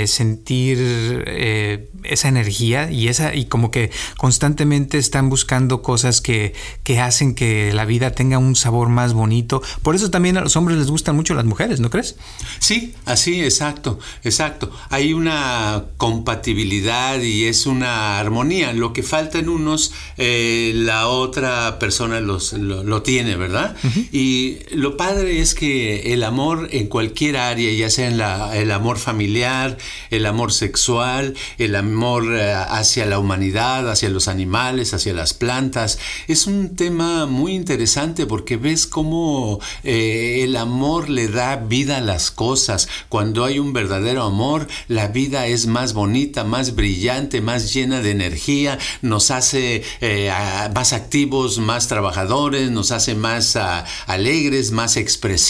sentir 0.07 0.79
eh, 0.81 1.91
esa 2.05 2.29
energía 2.29 2.91
y 2.91 3.09
esa 3.09 3.35
y 3.35 3.47
como 3.47 3.71
que 3.71 3.91
constantemente 4.17 4.99
están 4.99 5.29
buscando 5.29 5.83
cosas 5.83 6.21
que, 6.21 6.55
que 6.83 7.01
hacen 7.01 7.35
que 7.35 7.73
la 7.73 7.85
vida 7.85 8.13
tenga 8.13 8.39
un 8.39 8.57
sabor 8.57 8.89
más 8.89 9.13
bonito. 9.13 9.63
Por 9.83 9.95
eso 9.95 10.11
también 10.11 10.37
a 10.37 10.41
los 10.41 10.57
hombres 10.57 10.79
les 10.79 10.89
gustan 10.89 11.17
mucho 11.17 11.35
las 11.35 11.45
mujeres, 11.45 11.81
¿no 11.81 11.91
crees? 11.91 12.17
Sí, 12.59 12.95
así, 13.05 13.43
exacto, 13.43 13.99
exacto. 14.25 14.71
Hay 14.91 15.13
una 15.13 15.85
compatibilidad 15.97 17.21
y 17.21 17.45
es 17.45 17.67
una 17.67 18.19
armonía. 18.19 18.73
Lo 18.73 18.93
que 18.93 19.03
falta 19.03 19.39
en 19.39 19.49
unos, 19.49 19.93
eh, 20.17 20.73
la 20.75 21.09
otra 21.09 21.79
persona 21.79 22.21
los, 22.21 22.53
lo, 22.53 23.03
tiene, 23.03 23.37
¿verdad? 23.37 23.77
Y 24.13 24.59
lo 24.71 24.97
padre 24.97 25.41
es 25.41 25.55
que 25.59 26.13
el 26.15 26.23
amor 26.23 26.69
en 26.71 26.87
cualquier 26.87 27.37
área, 27.37 27.73
ya 27.73 27.91
sea 27.91 28.07
en 28.07 28.21
el 28.61 28.71
amor 28.71 28.97
familiar, 28.97 29.77
el 30.11 30.25
amor 30.25 30.53
sexual, 30.53 31.35
el 31.59 31.75
amor 31.75 32.33
eh, 32.33 32.53
hacia 32.53 33.07
la 33.07 33.19
humanidad, 33.19 33.91
hacia 33.91 34.09
los 34.09 34.29
animales, 34.29 34.95
hacia 34.95 35.13
las 35.15 35.35
plantas, 35.35 35.99
es 36.29 36.47
un 36.47 36.77
tema 36.77 37.27
muy 37.27 37.57
interesante 37.57 38.25
porque 38.25 38.57
ves 38.57 38.87
cómo 38.87 39.59
eh, 39.83 40.43
el 40.45 40.55
amor 40.55 41.11
le 41.11 41.27
da 41.27 41.57
vida 41.57 41.97
a 41.97 42.03
las 42.03 42.31
cosas. 42.31 42.89
Cuando 43.09 43.45
hay 43.45 43.59
un 43.59 43.73
verdadero 43.73 44.23
amor, 44.23 44.69
la 44.87 45.09
vida 45.09 45.49
es 45.49 45.67
más 45.67 45.93
bonita, 45.93 46.45
más 46.45 46.77
brillante, 46.77 47.41
más 47.41 47.75
llena 47.75 48.01
de 48.01 48.13
energía, 48.13 48.79
nos 49.03 49.33
hace 49.33 49.83
eh, 50.01 50.31
más 50.73 50.93
activos, 50.93 51.59
más 51.59 51.89
trabajadores, 51.89 52.71
nos 52.71 52.93
hace 52.93 53.17
más 53.17 53.57
ah, 53.57 53.85
alegres, 54.07 54.71
más 54.71 54.97
expresivos, 54.97 55.48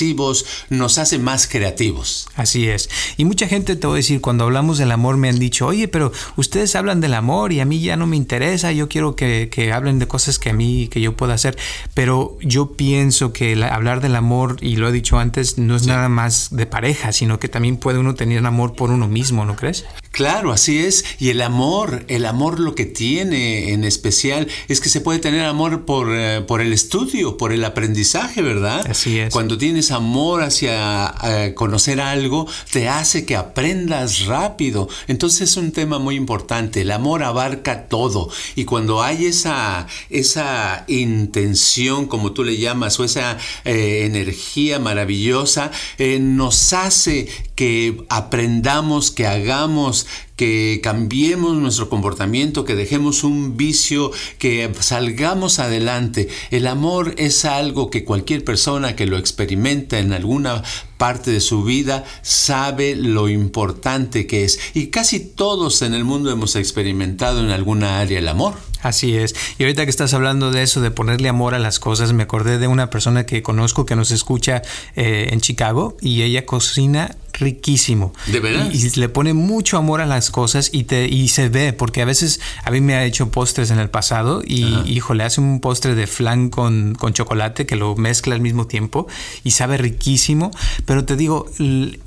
nos 0.71 0.99
hace 0.99 1.19
más 1.19 1.47
creativos. 1.47 2.29
Así 2.35 2.69
es. 2.69 2.89
Y 3.17 3.25
mucha 3.25 3.49
gente 3.49 3.77
te 3.77 3.87
voy 3.87 3.97
a 3.97 3.97
decir, 3.99 4.21
cuando 4.21 4.45
hablamos 4.45 4.79
del 4.79 4.93
amor 4.93 5.17
me 5.17 5.29
han 5.29 5.39
dicho, 5.39 5.67
oye, 5.67 5.89
pero 5.89 6.13
ustedes 6.37 6.75
hablan 6.77 7.01
del 7.01 7.15
amor 7.15 7.53
y 7.53 7.61
a 7.61 7.65
mí 7.65 7.81
ya 7.81 7.97
no 7.97 8.07
me 8.07 8.17
interesa, 8.17 8.73
yo 8.73 8.89
quiero 8.89 9.17
que, 9.17 9.73
hablen 9.75 9.99
de 9.99 10.09
cosas 10.09 10.39
que 10.39 10.51
a 10.51 10.53
mí, 10.53 10.89
que 10.89 11.01
yo 11.01 11.17
pueda 11.17 11.35
hacer. 11.35 11.57
Pero 11.95 12.39
yo 12.41 12.73
pienso 12.73 13.33
que 13.33 13.63
hablar 13.65 14.01
del 14.01 14.17
amor, 14.17 14.57
y 14.61 14.77
lo 14.77 14.89
he 14.89 14.93
dicho 14.93 15.19
antes, 15.19 15.59
no 15.59 15.77
es 15.77 15.87
nada 15.87 16.09
más 16.09 16.49
de 16.51 16.67
pareja, 16.67 17.13
sino 17.13 17.39
que 17.39 17.49
también 17.49 17.77
puede 17.77 17.99
uno 17.99 18.15
tener 18.15 18.45
amor 18.47 18.75
por 18.75 18.91
uno 18.91 19.09
mismo, 19.09 19.45
¿no 19.45 19.57
crees? 19.57 19.85
Claro, 20.19 20.51
así 20.51 20.81
es. 20.81 21.05
Y 21.21 21.29
el 21.29 21.41
amor, 21.41 22.05
el 22.09 22.27
amor 22.27 22.59
lo 22.59 22.75
que 22.75 22.87
tiene 22.87 23.73
en 23.73 23.85
especial 23.85 24.49
es 24.67 24.81
que 24.81 24.89
se 24.89 25.01
puede 25.01 25.21
tener 25.21 25.45
amor 25.45 25.85
por, 25.85 26.09
eh, 26.13 26.41
por 26.41 26.61
el 26.61 26.73
estudio, 26.73 27.37
por 27.37 27.53
el 27.53 27.65
aprendizaje, 27.65 28.43
¿verdad? 28.43 28.85
Así 28.91 29.21
es. 29.21 29.33
Cuando 29.33 29.59
tienes 29.59 29.93
amor 29.93 30.43
hacia 30.43 31.15
eh, 31.23 31.55
conocer 31.55 32.01
algo, 32.01 32.49
te 32.73 32.89
hace 32.89 33.25
que 33.25 33.37
aprendas 33.37 34.27
rápido. 34.27 34.89
Entonces 35.07 35.51
es 35.53 35.57
un 35.57 35.71
tema 35.71 36.01
muy 36.01 36.17
importante. 36.17 36.81
El 36.81 36.91
amor 36.91 37.23
abarca 37.23 37.87
todo. 37.87 38.29
Y 38.57 38.65
cuando 38.65 39.01
hay 39.01 39.27
esa, 39.27 39.87
esa 40.11 40.85
intención, 40.89 42.07
como 42.07 42.33
tú 42.33 42.43
le 42.43 42.57
llamas, 42.57 42.99
o 42.99 43.05
esa 43.05 43.39
eh, 43.65 44.03
energía 44.05 44.81
maravillosa, 44.81 45.71
nos 46.19 46.73
hace 46.73 47.29
que 47.59 48.05
aprendamos, 48.09 49.11
que 49.11 49.27
hagamos, 49.27 50.07
que 50.37 50.79
cambiemos 50.81 51.57
nuestro 51.57 51.89
comportamiento, 51.89 52.65
que 52.65 52.77
dejemos 52.77 53.25
un 53.25 53.57
vicio, 53.57 54.13
que 54.39 54.73
salgamos 54.79 55.59
adelante. 55.59 56.29
El 56.53 56.69
amor 56.69 57.17
es 57.19 57.45
algo 57.45 57.91
que 57.91 58.05
cualquier 58.05 58.45
persona 58.45 58.95
que 58.95 59.07
lo 59.07 59.19
experimenta 59.19 59.99
en 59.99 60.13
alguna 60.13 60.63
parte 60.99 61.33
de 61.33 61.41
su 61.41 61.65
vida 61.65 62.05
sabe 62.23 62.95
lo 62.95 63.29
importante 63.29 64.29
que 64.29 64.45
es. 64.45 64.61
Y 64.75 64.87
casi 64.87 65.19
todos 65.19 65.83
en 65.83 65.95
el 65.95 66.05
mundo 66.05 66.31
hemos 66.31 66.55
experimentado 66.55 67.41
en 67.41 67.51
alguna 67.51 67.99
área 67.99 68.21
el 68.21 68.29
amor. 68.29 68.55
Así 68.83 69.17
es. 69.17 69.35
Y 69.59 69.65
ahorita 69.65 69.83
que 69.83 69.91
estás 69.91 70.15
hablando 70.15 70.53
de 70.53 70.63
eso, 70.63 70.81
de 70.81 70.93
ponerle 70.93 71.29
amor 71.29 71.55
a 71.55 71.59
las 71.59 71.81
cosas, 71.81 72.13
me 72.13 72.23
acordé 72.23 72.59
de 72.59 72.69
una 72.69 72.89
persona 72.91 73.27
que 73.27 73.43
conozco 73.43 73.85
que 73.85 73.97
nos 73.97 74.13
escucha 74.13 74.63
eh, 74.95 75.31
en 75.33 75.41
Chicago 75.41 75.97
y 76.01 76.23
ella 76.23 76.47
cocina 76.47 77.17
riquísimo. 77.41 78.13
¿De 78.27 78.41
verdad? 78.41 78.71
Y, 78.73 78.89
le 78.99 79.09
pone 79.09 79.35
mucho 79.35 79.77
amor 79.77 80.01
a 80.01 80.07
las 80.07 80.31
cosas 80.31 80.71
y, 80.73 80.85
te, 80.85 81.09
y 81.09 81.29
se 81.29 81.49
ve, 81.49 81.73
porque 81.73 82.03
a 82.03 82.05
veces 82.05 82.41
a 82.65 82.71
mí 82.71 82.81
me 82.81 82.95
ha 82.95 83.05
hecho 83.05 83.31
postres 83.31 83.71
en 83.71 83.79
el 83.79 83.91
pasado 83.91 84.43
y, 84.45 84.65
hijo, 84.87 85.15
le 85.15 85.25
hace 85.25 85.41
un 85.41 85.61
postre 85.61 85.95
de 85.95 86.07
flan 86.07 86.49
con, 86.49 86.95
con, 86.95 87.13
chocolate 87.13 87.67
que 87.67 87.77
lo 87.77 87.97
mezcla 87.97 88.35
al 88.35 88.41
mismo 88.41 88.67
tiempo 88.67 89.07
y 89.45 89.53
sabe 89.53 89.77
riquísimo. 89.77 90.51
Pero 90.85 91.05
te 91.05 91.17
digo, 91.17 91.51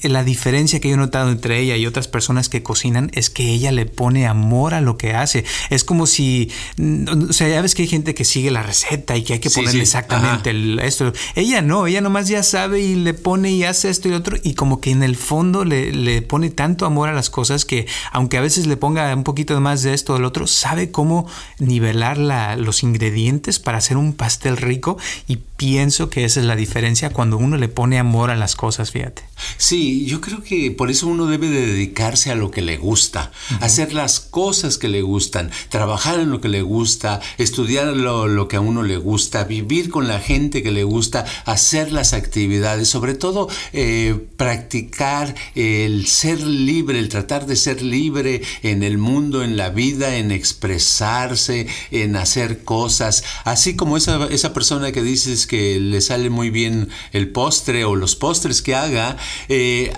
la 0.02 0.24
diferencia 0.24 0.80
que 0.80 0.90
yo 0.90 0.96
he 0.96 0.98
notado 0.98 1.32
entre 1.32 1.60
ella 1.60 1.76
y 1.76 1.86
otras 1.86 2.08
personas 2.08 2.50
que 2.50 2.64
cocinan 2.64 3.12
es 3.14 3.30
que 3.30 3.50
ella 3.50 3.72
le 3.72 3.86
pone 3.86 4.28
amor 4.28 4.74
a 4.74 4.82
lo 4.82 4.98
que 4.98 5.14
hace. 5.14 5.46
Es 5.70 5.84
como 5.84 6.08
si, 6.08 6.52
o 6.80 7.34
sea, 7.34 7.48
ya 7.48 7.62
ves 7.62 7.76
que 7.76 7.84
hay 7.84 7.88
gente 7.88 8.14
que 8.14 8.26
sigue 8.26 8.52
la 8.52 8.64
receta 8.64 9.18
y 9.18 9.24
que 9.24 9.34
hay 9.34 9.40
que 9.40 9.50
ponerle 9.50 9.82
exactamente 9.82 10.52
esto. 10.86 11.14
Ella 11.36 11.62
no, 11.62 11.88
ella 11.88 12.02
nomás 12.02 12.28
ya 12.28 12.44
sabe 12.44 12.82
y 12.82 12.96
le 12.96 13.14
pone 13.14 13.52
y 13.52 13.64
hace 13.64 13.90
esto 13.90 14.10
y 14.10 14.14
otro 14.14 14.38
y 14.44 14.54
como 14.54 14.82
que 14.82 14.92
en 14.92 15.04
el 15.04 15.16
fondo 15.22 15.64
le, 15.64 16.22
pone 16.22 16.50
tanto 16.50 16.86
amor 16.86 17.08
a 17.08 17.14
las 17.14 17.30
cosas 17.30 17.64
que 17.64 17.88
aunque 18.12 18.38
a 18.38 18.42
veces 18.42 18.68
le 18.68 18.76
ponga 18.76 19.14
un 19.14 19.24
poquito 19.24 19.60
más 19.62 19.84
de 19.84 19.94
esto 19.94 20.14
o 20.14 20.16
del 20.16 20.26
otro, 20.26 20.48
sabe 20.48 20.92
cómo 20.92 21.28
nivelar 21.60 22.18
los 22.58 22.84
ingredientes 22.84 23.60
para 23.60 23.78
hacer 23.78 23.96
un 23.96 24.14
pastel 24.14 24.58
rico 24.58 24.98
y 25.28 25.38
pienso 25.62 26.10
que 26.10 26.26
esa 26.26 26.40
es 26.40 26.48
la 26.48 26.56
diferencia 26.56 27.12
cuando 27.12 27.38
uno 27.38 27.56
le 27.56 27.68
pone 27.68 28.00
amor 28.00 28.32
a 28.32 28.36
las 28.36 28.56
cosas, 28.56 28.90
fíjate. 28.90 29.22
Sí, 29.58 30.06
yo 30.08 30.20
creo 30.20 30.42
que 30.42 30.72
por 30.72 30.90
eso 30.90 31.06
uno 31.06 31.28
debe 31.28 31.52
de 31.52 31.68
dedicarse 31.68 32.32
a 32.32 32.36
lo 32.36 32.50
que 32.50 32.64
le 32.64 32.78
gusta, 32.78 33.32
hacer 33.60 33.94
las 33.94 34.20
cosas 34.20 34.80
que 34.80 34.88
le 34.88 35.04
gustan, 35.04 35.52
trabajar 35.70 36.20
en 36.20 36.32
lo 36.32 36.42
que 36.42 36.50
le 36.50 36.64
gusta, 36.64 37.22
estudiar 37.38 37.96
lo, 37.96 38.48
que 38.48 38.56
a 38.56 38.60
uno 38.60 38.82
le 38.82 38.98
gusta, 38.98 39.44
vivir 39.44 39.92
con 39.92 40.08
la 40.08 40.20
gente 40.20 40.64
que 40.64 40.72
le 40.72 40.84
gusta, 40.84 41.26
hacer 41.46 41.92
las 41.92 42.14
actividades, 42.14 42.90
sobre 42.90 43.14
todo 43.14 43.48
eh, 43.72 44.20
practicar 44.38 45.36
el 45.54 46.08
ser 46.08 46.42
libre, 46.42 46.98
el 46.98 47.10
tratar 47.10 47.46
de 47.46 47.56
ser 47.56 47.84
libre 47.84 48.42
en 48.64 48.82
el 48.82 48.98
mundo, 48.98 49.44
en 49.44 49.58
la 49.58 49.70
vida, 49.70 50.16
en 50.16 50.32
expresarse, 50.32 51.68
en 51.92 52.16
hacer 52.16 52.64
cosas, 52.64 53.24
así 53.44 53.76
como 53.76 53.96
esa, 53.96 54.26
esa 54.26 54.54
persona 54.54 54.92
que 54.92 55.04
dices 55.04 55.46
que 55.52 55.82
le 55.82 56.00
sale 56.00 56.30
muy 56.30 56.50
bien 56.50 56.88
el 57.12 57.30
postre 57.30 57.84
o 57.84 57.98
los 57.98 58.16
postres 58.16 58.62
que 58.62 58.74
haga, 58.74 59.18
eh, 59.50 59.92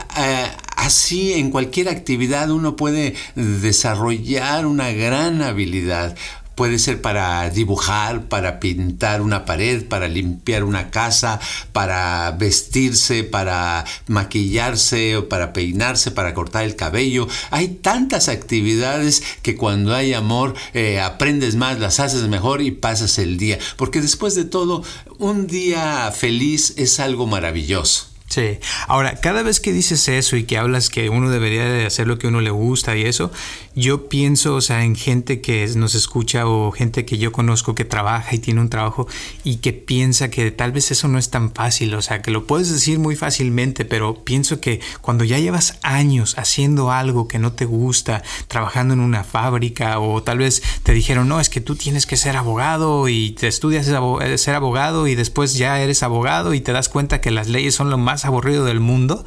así 0.75 1.33
en 1.33 1.51
cualquier 1.51 1.89
actividad 1.89 2.49
uno 2.49 2.75
puede 2.75 3.13
desarrollar 3.35 4.65
una 4.65 4.91
gran 4.93 5.43
habilidad. 5.43 6.17
Puede 6.55 6.79
ser 6.79 7.01
para 7.01 7.49
dibujar, 7.49 8.25
para 8.25 8.59
pintar 8.59 9.21
una 9.21 9.45
pared, 9.45 9.85
para 9.87 10.07
limpiar 10.07 10.63
una 10.63 10.91
casa, 10.91 11.39
para 11.71 12.31
vestirse, 12.31 13.23
para 13.23 13.85
maquillarse 14.07 15.13
para 15.29 15.53
peinarse, 15.53 16.11
para 16.11 16.33
cortar 16.33 16.63
el 16.63 16.75
cabello. 16.75 17.27
Hay 17.51 17.67
tantas 17.67 18.29
actividades 18.29 19.23
que 19.41 19.55
cuando 19.55 19.93
hay 19.93 20.13
amor 20.13 20.53
eh, 20.73 20.99
aprendes 20.99 21.55
más, 21.55 21.79
las 21.79 21.99
haces 21.99 22.23
mejor 22.27 22.61
y 22.61 22.71
pasas 22.71 23.17
el 23.19 23.37
día. 23.37 23.59
Porque 23.77 24.01
después 24.01 24.35
de 24.35 24.45
todo, 24.45 24.83
un 25.19 25.47
día 25.47 26.11
feliz 26.11 26.73
es 26.77 26.99
algo 26.99 27.27
maravilloso. 27.27 28.12
Sí. 28.33 28.57
Ahora, 28.87 29.17
cada 29.17 29.43
vez 29.43 29.59
que 29.59 29.71
dices 29.71 30.07
eso 30.07 30.37
y 30.37 30.45
que 30.45 30.57
hablas 30.57 30.89
que 30.89 31.07
uno 31.09 31.29
debería 31.29 31.65
de 31.65 31.85
hacer 31.85 32.07
lo 32.07 32.17
que 32.17 32.25
uno 32.25 32.41
le 32.41 32.49
gusta 32.49 32.97
y 32.97 33.03
eso, 33.03 33.31
yo 33.75 34.09
pienso, 34.09 34.55
o 34.55 34.61
sea, 34.61 34.83
en 34.85 34.95
gente 34.95 35.39
que 35.39 35.67
nos 35.75 35.93
escucha 35.93 36.47
o 36.47 36.71
gente 36.71 37.05
que 37.05 37.19
yo 37.19 37.31
conozco 37.31 37.75
que 37.75 37.85
trabaja 37.85 38.33
y 38.33 38.39
tiene 38.39 38.59
un 38.59 38.69
trabajo 38.69 39.07
y 39.43 39.57
que 39.57 39.71
piensa 39.71 40.31
que 40.31 40.49
tal 40.49 40.71
vez 40.71 40.89
eso 40.89 41.07
no 41.07 41.19
es 41.19 41.29
tan 41.29 41.53
fácil, 41.53 41.93
o 41.93 42.01
sea, 42.01 42.23
que 42.23 42.31
lo 42.31 42.47
puedes 42.47 42.71
decir 42.71 42.97
muy 42.97 43.15
fácilmente, 43.15 43.85
pero 43.85 44.23
pienso 44.23 44.59
que 44.59 44.79
cuando 45.01 45.25
ya 45.25 45.37
llevas 45.37 45.77
años 45.83 46.33
haciendo 46.39 46.91
algo 46.91 47.27
que 47.27 47.37
no 47.37 47.53
te 47.53 47.65
gusta, 47.65 48.23
trabajando 48.47 48.95
en 48.95 48.99
una 48.99 49.23
fábrica 49.23 49.99
o 49.99 50.23
tal 50.23 50.39
vez 50.39 50.63
te 50.81 50.93
dijeron, 50.93 51.27
no, 51.27 51.39
es 51.39 51.49
que 51.49 51.61
tú 51.61 51.75
tienes 51.75 52.07
que 52.07 52.17
ser 52.17 52.35
abogado 52.35 53.09
y 53.09 53.33
te 53.33 53.47
estudias 53.47 53.85
ser 53.85 54.55
abogado 54.55 55.05
y 55.05 55.13
después 55.13 55.53
ya 55.53 55.79
eres 55.79 56.01
abogado 56.01 56.55
y 56.55 56.61
te 56.61 56.71
das 56.71 56.89
cuenta 56.89 57.21
que 57.21 57.29
las 57.29 57.47
leyes 57.47 57.75
son 57.75 57.91
lo 57.91 57.99
más 57.99 58.22
aburrido 58.25 58.65
del 58.65 58.79
mundo, 58.79 59.25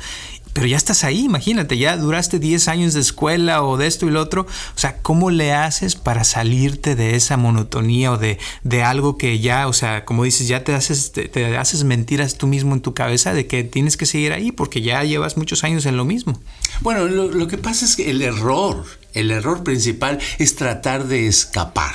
pero 0.57 0.69
ya 0.69 0.79
estás 0.79 1.05
ahí, 1.05 1.21
imagínate, 1.27 1.77
ya 1.77 1.99
duraste 1.99 2.39
10 2.39 2.69
años 2.69 2.95
de 2.95 3.01
escuela 3.01 3.63
o 3.63 3.77
de 3.77 3.87
esto 3.87 4.07
y 4.07 4.11
lo 4.11 4.23
otro. 4.23 4.47
O 4.47 4.79
sea, 4.79 5.03
¿cómo 5.03 5.31
le 5.31 5.53
haces 5.53 5.97
para 5.97 6.25
salirte 6.25 6.97
de 6.97 7.15
esa 7.15 7.37
monotonía 7.37 8.11
o 8.11 8.17
de, 8.17 8.39
de 8.65 8.83
algo 8.83 9.19
que 9.19 9.39
ya, 9.39 9.69
o 9.69 9.75
sea, 9.75 10.07
como 10.07 10.25
dices, 10.25 10.49
ya 10.49 10.65
te 10.65 10.75
haces, 10.75 11.13
te, 11.13 11.57
haces 11.59 11.85
mentiras 11.85 12.39
tú 12.39 12.47
mismo 12.47 12.75
en 12.75 12.81
tu 12.81 12.95
cabeza 12.95 13.35
de 13.35 13.47
que 13.47 13.65
tienes 13.65 13.99
que 13.99 14.07
seguir 14.07 14.33
ahí 14.33 14.51
porque 14.51 14.81
ya 14.81 15.05
llevas 15.05 15.37
muchos 15.37 15.63
años 15.63 15.85
en 15.85 15.99
lo 15.99 16.07
mismo? 16.07 16.41
Bueno, 16.81 17.05
lo, 17.05 17.49
que 17.49 17.59
pasa 17.59 17.85
es 17.85 17.95
que 17.95 18.11
el 18.11 18.23
error, 18.23 18.83
el 19.13 19.33
error 19.33 19.63
principal 19.63 20.21
es 20.39 20.57
tratar 20.57 21.07
de 21.07 21.27
escapar. 21.27 21.95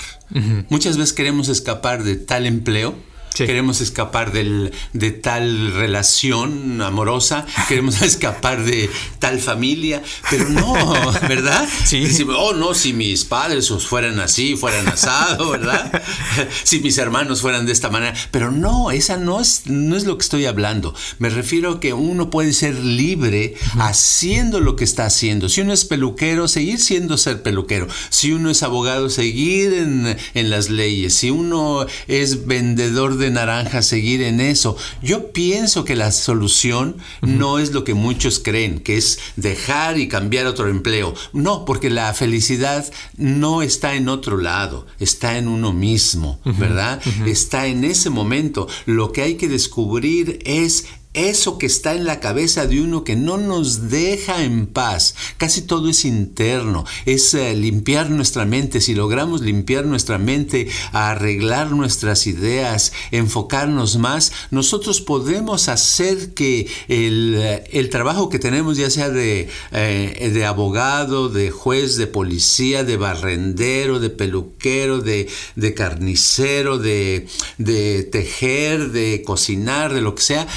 Muchas 0.70 0.98
veces 0.98 1.13
queremos 1.13 1.50
escapar 1.50 2.03
de 2.03 2.15
tal 2.15 2.46
empleo 2.46 2.93
Queremos 3.33 3.79
escapar 3.79 4.31
del, 4.33 4.73
de 4.93 5.11
tal 5.11 5.73
relación 5.73 6.81
amorosa, 6.81 7.45
queremos 7.67 8.01
escapar 8.01 8.63
de 8.63 8.89
tal 9.19 9.39
familia, 9.39 10.03
pero 10.29 10.50
no, 10.50 10.73
¿verdad? 11.27 11.67
Sí. 11.85 12.01
Decimos, 12.01 12.35
oh, 12.38 12.53
no, 12.53 12.73
si 12.73 12.93
mis 12.93 13.23
padres 13.23 13.71
fueran 13.88 14.19
así, 14.19 14.55
fueran 14.55 14.88
asado, 14.88 15.50
¿verdad? 15.51 16.03
si 16.63 16.79
mis 16.79 16.97
hermanos 16.97 17.41
fueran 17.41 17.65
de 17.65 17.71
esta 17.71 17.89
manera, 17.89 18.13
pero 18.31 18.51
no, 18.51 18.91
esa 18.91 19.17
no 19.17 19.39
es, 19.39 19.63
no 19.65 19.95
es 19.95 20.05
lo 20.05 20.17
que 20.17 20.23
estoy 20.23 20.45
hablando. 20.45 20.93
Me 21.19 21.29
refiero 21.29 21.71
a 21.71 21.79
que 21.79 21.93
uno 21.93 22.29
puede 22.29 22.51
ser 22.53 22.75
libre 22.75 23.55
haciendo 23.79 24.59
lo 24.59 24.75
que 24.75 24.83
está 24.83 25.05
haciendo. 25.05 25.47
Si 25.47 25.61
uno 25.61 25.73
es 25.73 25.85
peluquero, 25.85 26.47
seguir 26.47 26.79
siendo 26.79 27.17
ser 27.17 27.41
peluquero. 27.41 27.88
Si 28.09 28.33
uno 28.33 28.50
es 28.50 28.61
abogado, 28.63 29.09
seguir 29.09 29.73
en, 29.73 30.17
en 30.33 30.50
las 30.50 30.69
leyes. 30.69 31.13
Si 31.13 31.29
uno 31.29 31.85
es 32.07 32.45
vendedor 32.45 33.17
de 33.17 33.20
naranja 33.29 33.81
seguir 33.81 34.21
en 34.21 34.39
eso. 34.39 34.75
Yo 35.01 35.31
pienso 35.31 35.85
que 35.85 35.95
la 35.95 36.11
solución 36.11 36.97
no 37.21 37.59
es 37.59 37.71
lo 37.71 37.83
que 37.83 37.93
muchos 37.93 38.39
creen, 38.39 38.79
que 38.79 38.97
es 38.97 39.19
dejar 39.35 39.99
y 39.99 40.07
cambiar 40.07 40.47
otro 40.47 40.69
empleo. 40.69 41.13
No, 41.33 41.65
porque 41.65 41.89
la 41.89 42.13
felicidad 42.13 42.91
no 43.17 43.61
está 43.61 43.95
en 43.95 44.09
otro 44.09 44.37
lado, 44.37 44.87
está 44.99 45.37
en 45.37 45.47
uno 45.47 45.73
mismo, 45.73 46.39
¿verdad? 46.57 47.01
Está 47.25 47.67
en 47.67 47.83
ese 47.83 48.09
momento. 48.09 48.67
Lo 48.85 49.11
que 49.11 49.21
hay 49.21 49.35
que 49.35 49.47
descubrir 49.47 50.39
es 50.45 50.85
eso 51.13 51.57
que 51.57 51.65
está 51.65 51.93
en 51.93 52.05
la 52.05 52.19
cabeza 52.19 52.67
de 52.67 52.81
uno 52.81 53.03
que 53.03 53.15
no 53.15 53.37
nos 53.37 53.89
deja 53.89 54.43
en 54.43 54.67
paz. 54.67 55.15
Casi 55.37 55.61
todo 55.61 55.89
es 55.89 56.05
interno, 56.05 56.85
es 57.05 57.33
eh, 57.33 57.53
limpiar 57.55 58.09
nuestra 58.09 58.45
mente. 58.45 58.79
Si 58.79 58.95
logramos 58.95 59.41
limpiar 59.41 59.85
nuestra 59.85 60.17
mente, 60.17 60.69
arreglar 60.93 61.71
nuestras 61.71 62.27
ideas, 62.27 62.93
enfocarnos 63.11 63.97
más, 63.97 64.31
nosotros 64.51 65.01
podemos 65.01 65.67
hacer 65.67 66.33
que 66.33 66.67
el, 66.87 67.35
eh, 67.37 67.87
trabajo 67.91 68.29
que 68.29 68.39
tenemos, 68.39 68.77
ya 68.77 68.89
sea 68.89 69.09
de, 69.09 69.49
eh, 69.71 70.31
de, 70.33 70.45
abogado, 70.45 71.27
de 71.27 71.51
juez, 71.51 71.97
de 71.97 72.07
policía, 72.07 72.85
de 72.85 72.95
barrendero, 72.95 73.99
de 73.99 74.09
peluquero, 74.09 74.99
de, 74.99 75.27
de 75.55 75.73
carnicero, 75.73 76.77
de, 76.77 77.27
de 77.57 78.03
tejer, 78.03 78.91
de 78.91 79.23
cocinar, 79.25 79.93
de 79.93 80.01
lo 80.01 80.15
que 80.15 80.23
sea, 80.23 80.47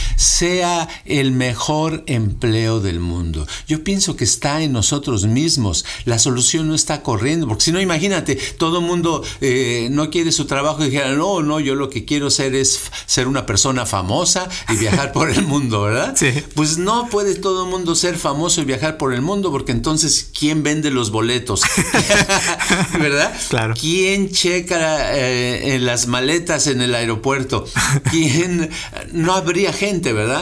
sea 0.44 0.88
el 1.06 1.32
mejor 1.32 2.04
empleo 2.06 2.80
del 2.80 3.00
mundo. 3.00 3.46
Yo 3.66 3.82
pienso 3.82 4.14
que 4.14 4.24
está 4.24 4.60
en 4.60 4.72
nosotros 4.72 5.24
mismos. 5.24 5.86
La 6.04 6.18
solución 6.18 6.68
no 6.68 6.74
está 6.74 7.02
corriendo, 7.02 7.48
porque 7.48 7.64
si 7.64 7.72
no, 7.72 7.80
imagínate, 7.80 8.36
todo 8.58 8.80
el 8.80 8.84
mundo 8.84 9.24
eh, 9.40 9.88
no 9.90 10.10
quiere 10.10 10.32
su 10.32 10.44
trabajo 10.44 10.82
y 10.82 10.90
dijera, 10.90 11.14
no, 11.14 11.42
no, 11.42 11.60
yo 11.60 11.74
lo 11.74 11.88
que 11.88 12.04
quiero 12.04 12.28
ser 12.28 12.54
es 12.54 12.78
ser 13.06 13.26
una 13.26 13.46
persona 13.46 13.86
famosa 13.86 14.46
y 14.68 14.76
viajar 14.76 15.12
por 15.12 15.30
el 15.30 15.42
mundo, 15.44 15.80
¿verdad? 15.80 16.14
Sí. 16.14 16.30
Pues 16.54 16.76
no 16.76 17.08
puede 17.08 17.36
todo 17.36 17.64
el 17.64 17.70
mundo 17.70 17.94
ser 17.94 18.18
famoso 18.18 18.60
y 18.60 18.66
viajar 18.66 18.98
por 18.98 19.14
el 19.14 19.22
mundo, 19.22 19.50
porque 19.50 19.72
entonces, 19.72 20.28
¿quién 20.38 20.62
vende 20.62 20.90
los 20.90 21.10
boletos? 21.10 21.62
¿Verdad? 23.00 23.34
Claro. 23.48 23.72
¿Quién 23.80 24.30
checa 24.30 25.16
eh, 25.16 25.74
en 25.74 25.86
las 25.86 26.06
maletas 26.06 26.66
en 26.66 26.82
el 26.82 26.94
aeropuerto? 26.94 27.64
¿Quién? 28.10 28.68
No 29.12 29.32
habría 29.32 29.72
gente, 29.72 30.12
¿verdad? 30.12 30.33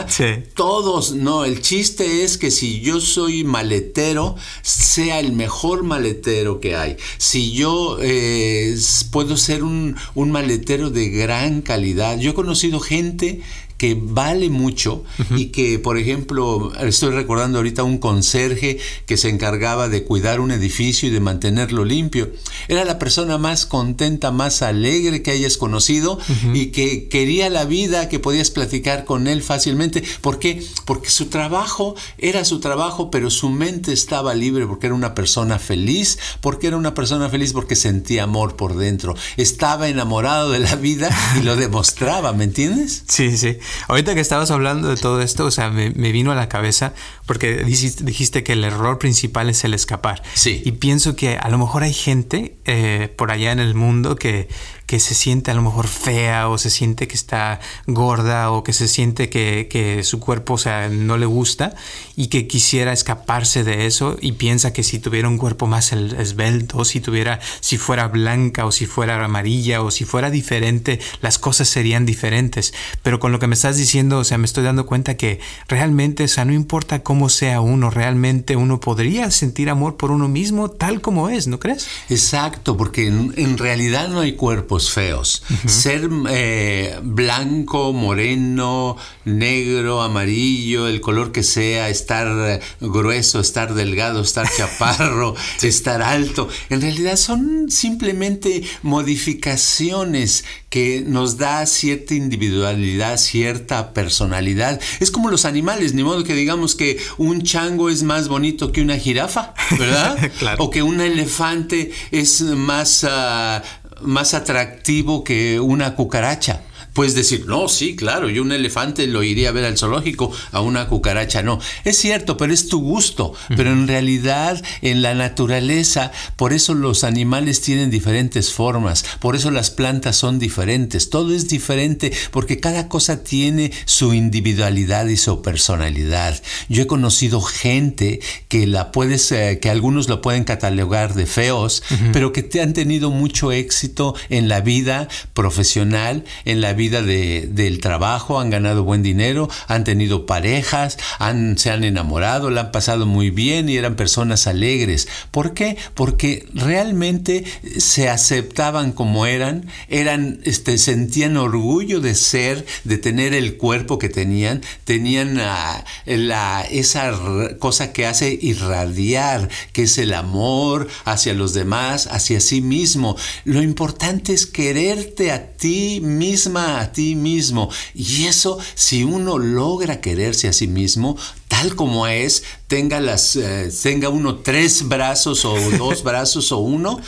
Todos, 0.55 1.13
no, 1.13 1.45
el 1.45 1.61
chiste 1.61 2.23
es 2.23 2.37
que 2.37 2.51
si 2.51 2.81
yo 2.81 2.99
soy 2.99 3.43
maletero, 3.43 4.35
sea 4.61 5.19
el 5.19 5.33
mejor 5.33 5.83
maletero 5.83 6.59
que 6.59 6.75
hay. 6.75 6.97
Si 7.17 7.51
yo 7.51 7.97
eh, 8.01 8.75
puedo 9.11 9.37
ser 9.37 9.63
un, 9.63 9.95
un 10.15 10.31
maletero 10.31 10.89
de 10.89 11.09
gran 11.09 11.61
calidad. 11.61 12.17
Yo 12.19 12.31
he 12.31 12.33
conocido 12.33 12.79
gente 12.79 13.41
que 13.83 13.99
vale 14.01 14.49
mucho 14.49 15.03
y 15.35 15.47
que, 15.47 15.77
por 15.77 15.97
ejemplo, 15.97 16.71
estoy 16.79 17.11
recordando 17.11 17.57
ahorita 17.57 17.83
un 17.83 17.97
conserje 17.97 18.79
que 19.05 19.17
se 19.17 19.27
encargaba 19.27 19.89
de 19.89 20.05
cuidar 20.05 20.39
un 20.39 20.51
edificio 20.51 21.09
y 21.09 21.11
de 21.11 21.19
mantenerlo 21.19 21.83
limpio. 21.83 22.31
Era 22.69 22.85
la 22.85 22.97
persona 22.97 23.37
más 23.37 23.65
contenta, 23.65 24.31
más 24.31 24.61
alegre 24.61 25.21
que 25.21 25.31
hayas 25.31 25.57
conocido 25.57 26.17
y 26.53 26.67
que 26.67 27.09
quería 27.09 27.49
la 27.49 27.65
vida, 27.65 28.07
que 28.07 28.19
podías 28.19 28.51
platicar 28.51 29.03
con 29.03 29.27
él 29.27 29.43
fácilmente. 29.43 30.01
¿Por 30.21 30.39
qué? 30.39 30.63
Porque 30.85 31.09
su 31.09 31.25
trabajo 31.25 31.93
era 32.17 32.45
su 32.45 32.61
trabajo, 32.61 33.11
pero 33.11 33.29
su 33.29 33.49
mente 33.49 33.91
estaba 33.91 34.33
libre 34.33 34.65
porque 34.65 34.85
era 34.85 34.95
una 34.95 35.13
persona 35.13 35.59
feliz, 35.59 36.19
porque 36.39 36.67
era 36.67 36.77
una 36.77 36.93
persona 36.93 37.27
feliz 37.27 37.51
porque 37.51 37.75
sentía 37.75 38.23
amor 38.23 38.55
por 38.55 38.77
dentro. 38.77 39.13
Estaba 39.35 39.89
enamorado 39.89 40.51
de 40.51 40.59
la 40.59 40.77
vida 40.77 41.09
y 41.37 41.43
lo 41.43 41.55
demostraba, 41.57 42.31
¿me 42.31 42.45
entiendes? 42.45 43.03
Sí, 43.09 43.37
sí. 43.37 43.57
Ahorita 43.87 44.13
que 44.15 44.21
estabas 44.21 44.51
hablando 44.51 44.89
de 44.89 44.97
todo 44.97 45.21
esto, 45.21 45.45
o 45.45 45.51
sea, 45.51 45.69
me, 45.69 45.89
vino 45.89 46.31
a 46.31 46.35
la 46.35 46.49
cabeza 46.49 46.93
porque 47.25 47.63
dijiste, 47.63 48.43
que 48.43 48.53
el 48.53 48.63
error 48.63 48.99
principal 48.99 49.49
es 49.49 49.63
el 49.63 49.73
escapar. 49.73 50.23
Sí. 50.33 50.61
Y 50.65 50.73
pienso 50.73 51.15
que 51.15 51.37
a 51.37 51.49
lo 51.49 51.57
mejor 51.57 51.83
hay 51.83 51.93
gente 51.93 52.55
eh, 52.65 53.13
por 53.15 53.31
allá 53.31 53.51
en 53.51 53.59
el 53.59 53.75
mundo 53.75 54.15
que, 54.15 54.47
que 54.85 54.99
se 54.99 55.15
siente 55.15 55.51
a 55.51 55.53
lo 55.53 55.61
mejor 55.61 55.87
fea 55.87 56.49
o 56.49 56.57
se 56.57 56.69
siente 56.69 57.07
que 57.07 57.15
está 57.15 57.59
gorda 57.87 58.51
o 58.51 58.63
que 58.63 58.73
se 58.73 58.87
siente 58.87 59.29
que, 59.29 60.01
su 60.03 60.19
cuerpo 60.19 60.55
o 60.55 60.57
sea, 60.57 60.89
no 60.89 61.17
le 61.17 61.25
gusta 61.25 61.75
y 62.15 62.27
que 62.27 62.47
quisiera 62.47 62.93
escaparse 62.93 63.63
de 63.63 63.85
eso 63.85 64.17
y 64.21 64.33
piensa 64.33 64.73
que 64.73 64.83
si 64.83 64.99
tuviera 64.99 65.27
un 65.27 65.37
cuerpo 65.37 65.67
más 65.67 65.93
esbelto, 65.93 66.85
si 66.85 66.99
tuviera, 66.99 67.39
si 67.59 67.77
fuera 67.77 68.07
blanca 68.07 68.65
o 68.65 68.71
si 68.71 68.85
fuera 68.85 69.23
amarilla 69.23 69.81
o 69.81 69.91
si 69.91 70.05
fuera 70.05 70.29
diferente, 70.29 70.99
las 71.21 71.39
cosas 71.39 71.69
serían 71.69 72.05
diferentes. 72.05 72.73
Pero 73.01 73.19
con 73.19 73.31
lo 73.31 73.39
que 73.39 73.47
me 73.47 73.55
estás 73.55 73.77
diciendo, 73.77 74.19
o 74.19 74.23
sea, 74.23 74.37
me 74.37 74.45
estoy 74.45 74.63
dando 74.63 74.85
cuenta 74.85 75.15
que 75.17 75.39
realmente, 75.67 76.25
o 76.25 76.27
sea, 76.27 76.45
no 76.45 76.53
importa 76.53 77.03
cómo 77.03 77.29
sea 77.29 77.61
uno, 77.61 77.89
realmente 77.89 78.55
uno 78.55 78.79
podría 78.79 79.31
sentir 79.31 79.69
amor 79.69 79.97
por 79.97 80.11
uno 80.11 80.27
mismo 80.27 80.69
tal 80.69 81.01
como 81.01 81.29
es, 81.29 81.47
¿no 81.47 81.59
crees? 81.59 81.87
Exacto, 82.09 82.77
porque 82.77 83.07
en 83.07 83.57
realidad 83.57 84.09
no 84.09 84.19
hay 84.19 84.35
feos. 84.79 85.43
Ser 85.65 86.09
eh, 86.29 86.99
blanco, 87.03 87.93
moreno, 87.93 88.97
negro, 89.25 90.01
amarillo, 90.01 90.87
el 90.87 91.01
color 91.01 91.31
que 91.31 91.43
sea, 91.43 91.89
estar 91.89 92.59
grueso, 92.79 93.39
estar 93.39 93.73
delgado, 93.73 94.21
estar 94.21 94.47
chaparro, 94.57 95.35
estar 95.61 96.01
alto, 96.01 96.47
en 96.69 96.81
realidad 96.81 97.15
son 97.15 97.69
simplemente 97.69 98.63
modificaciones 98.81 100.45
que 100.69 101.03
nos 101.05 101.37
da 101.37 101.65
cierta 101.65 102.15
individualidad, 102.15 103.17
cierta 103.17 103.93
personalidad. 103.93 104.81
Es 104.99 105.11
como 105.11 105.29
los 105.29 105.45
animales, 105.45 105.93
ni 105.93 106.03
modo 106.03 106.23
que 106.23 106.33
digamos 106.33 106.75
que 106.75 106.99
un 107.17 107.43
chango 107.43 107.89
es 107.89 108.03
más 108.03 108.27
bonito 108.27 108.71
que 108.71 108.81
una 108.81 108.97
jirafa, 108.97 109.53
¿verdad? 109.77 110.17
O 110.57 110.69
que 110.69 110.83
un 110.83 110.99
elefante 111.01 111.91
es 112.11 112.41
más... 112.41 113.05
Ah, 113.07 113.61
más 114.03 114.33
atractivo 114.33 115.23
que 115.23 115.59
una 115.59 115.95
cucaracha. 115.95 116.61
Puedes 116.93 117.15
decir, 117.15 117.45
no, 117.47 117.67
sí, 117.67 117.95
claro, 117.95 118.29
yo 118.29 118.43
un 118.43 118.51
elefante 118.51 119.07
lo 119.07 119.23
iría 119.23 119.49
a 119.49 119.51
ver 119.51 119.65
al 119.65 119.77
zoológico, 119.77 120.31
a 120.51 120.61
una 120.61 120.87
cucaracha 120.87 121.41
no. 121.41 121.59
Es 121.83 121.97
cierto, 121.97 122.37
pero 122.37 122.53
es 122.53 122.67
tu 122.69 122.81
gusto. 122.81 123.33
Pero 123.49 123.71
en 123.71 123.87
realidad, 123.87 124.61
en 124.81 125.01
la 125.01 125.15
naturaleza, 125.15 126.11
por 126.35 126.53
eso 126.53 126.73
los 126.75 127.03
animales 127.03 127.61
tienen 127.61 127.89
diferentes 127.89 128.51
formas, 128.51 129.05
por 129.19 129.35
eso 129.35 129.51
las 129.51 129.71
plantas 129.71 130.17
son 130.17 130.39
diferentes, 130.39 131.09
todo 131.09 131.33
es 131.33 131.47
diferente, 131.47 132.11
porque 132.31 132.59
cada 132.59 132.87
cosa 132.87 133.23
tiene 133.23 133.71
su 133.85 134.13
individualidad 134.13 135.07
y 135.07 135.17
su 135.17 135.41
personalidad. 135.41 136.41
Yo 136.69 136.83
he 136.83 136.87
conocido 136.87 137.41
gente 137.41 138.19
que 138.47 138.67
la 138.67 138.91
puedes, 138.91 139.31
eh, 139.31 139.59
que 139.61 139.69
algunos 139.69 140.09
lo 140.09 140.21
pueden 140.21 140.43
catalogar 140.43 141.13
de 141.15 141.25
feos, 141.25 141.83
pero 142.11 142.33
que 142.33 142.43
te 142.43 142.61
han 142.61 142.73
tenido 142.73 143.09
mucho 143.09 143.51
éxito 143.51 144.15
en 144.29 144.47
la 144.47 144.61
vida 144.61 145.07
profesional, 145.33 146.23
en 146.45 146.61
la 146.61 146.73
vida 146.73 146.82
de, 146.89 147.47
del 147.51 147.79
trabajo, 147.79 148.39
han 148.39 148.49
ganado 148.49 148.83
buen 148.83 149.03
dinero, 149.03 149.49
han 149.67 149.83
tenido 149.83 150.25
parejas, 150.25 150.97
han, 151.19 151.57
se 151.57 151.71
han 151.71 151.83
enamorado, 151.83 152.49
la 152.49 152.61
han 152.61 152.71
pasado 152.71 153.05
muy 153.05 153.29
bien 153.29 153.69
y 153.69 153.77
eran 153.77 153.95
personas 153.95 154.47
alegres. 154.47 155.07
¿Por 155.31 155.53
qué? 155.53 155.77
Porque 155.93 156.47
realmente 156.53 157.43
se 157.77 158.09
aceptaban 158.09 158.91
como 158.91 159.25
eran, 159.25 159.67
eran, 159.89 160.39
este, 160.43 160.77
sentían 160.77 161.37
orgullo 161.37 161.99
de 161.99 162.15
ser, 162.15 162.65
de 162.83 162.97
tener 162.97 163.33
el 163.33 163.57
cuerpo 163.57 163.97
que 163.97 164.09
tenían, 164.09 164.61
tenían 164.85 165.37
la, 165.37 166.61
esa 166.71 167.13
cosa 167.59 167.93
que 167.93 168.05
hace 168.05 168.37
irradiar, 168.41 169.49
que 169.71 169.83
es 169.83 169.97
el 169.97 170.13
amor 170.13 170.87
hacia 171.05 171.33
los 171.33 171.53
demás, 171.53 172.07
hacia 172.07 172.39
sí 172.39 172.61
mismo. 172.61 173.15
Lo 173.45 173.61
importante 173.61 174.33
es 174.33 174.45
quererte 174.45 175.31
a 175.31 175.51
ti 175.53 176.01
misma, 176.01 176.72
a 176.81 176.91
ti 176.91 177.15
mismo. 177.15 177.69
Y 177.93 178.25
eso, 178.25 178.59
si 178.75 179.03
uno 179.03 179.37
logra 179.37 180.01
quererse 180.01 180.47
a 180.47 180.53
sí 180.53 180.67
mismo, 180.67 181.17
tal 181.47 181.75
como 181.75 182.07
es, 182.07 182.43
tenga, 182.67 182.99
las, 182.99 183.35
eh, 183.35 183.71
tenga 183.81 184.09
uno 184.09 184.35
tres 184.37 184.87
brazos 184.87 185.45
o 185.45 185.55
dos 185.77 186.03
brazos 186.03 186.51
o 186.51 186.57
uno, 186.57 186.99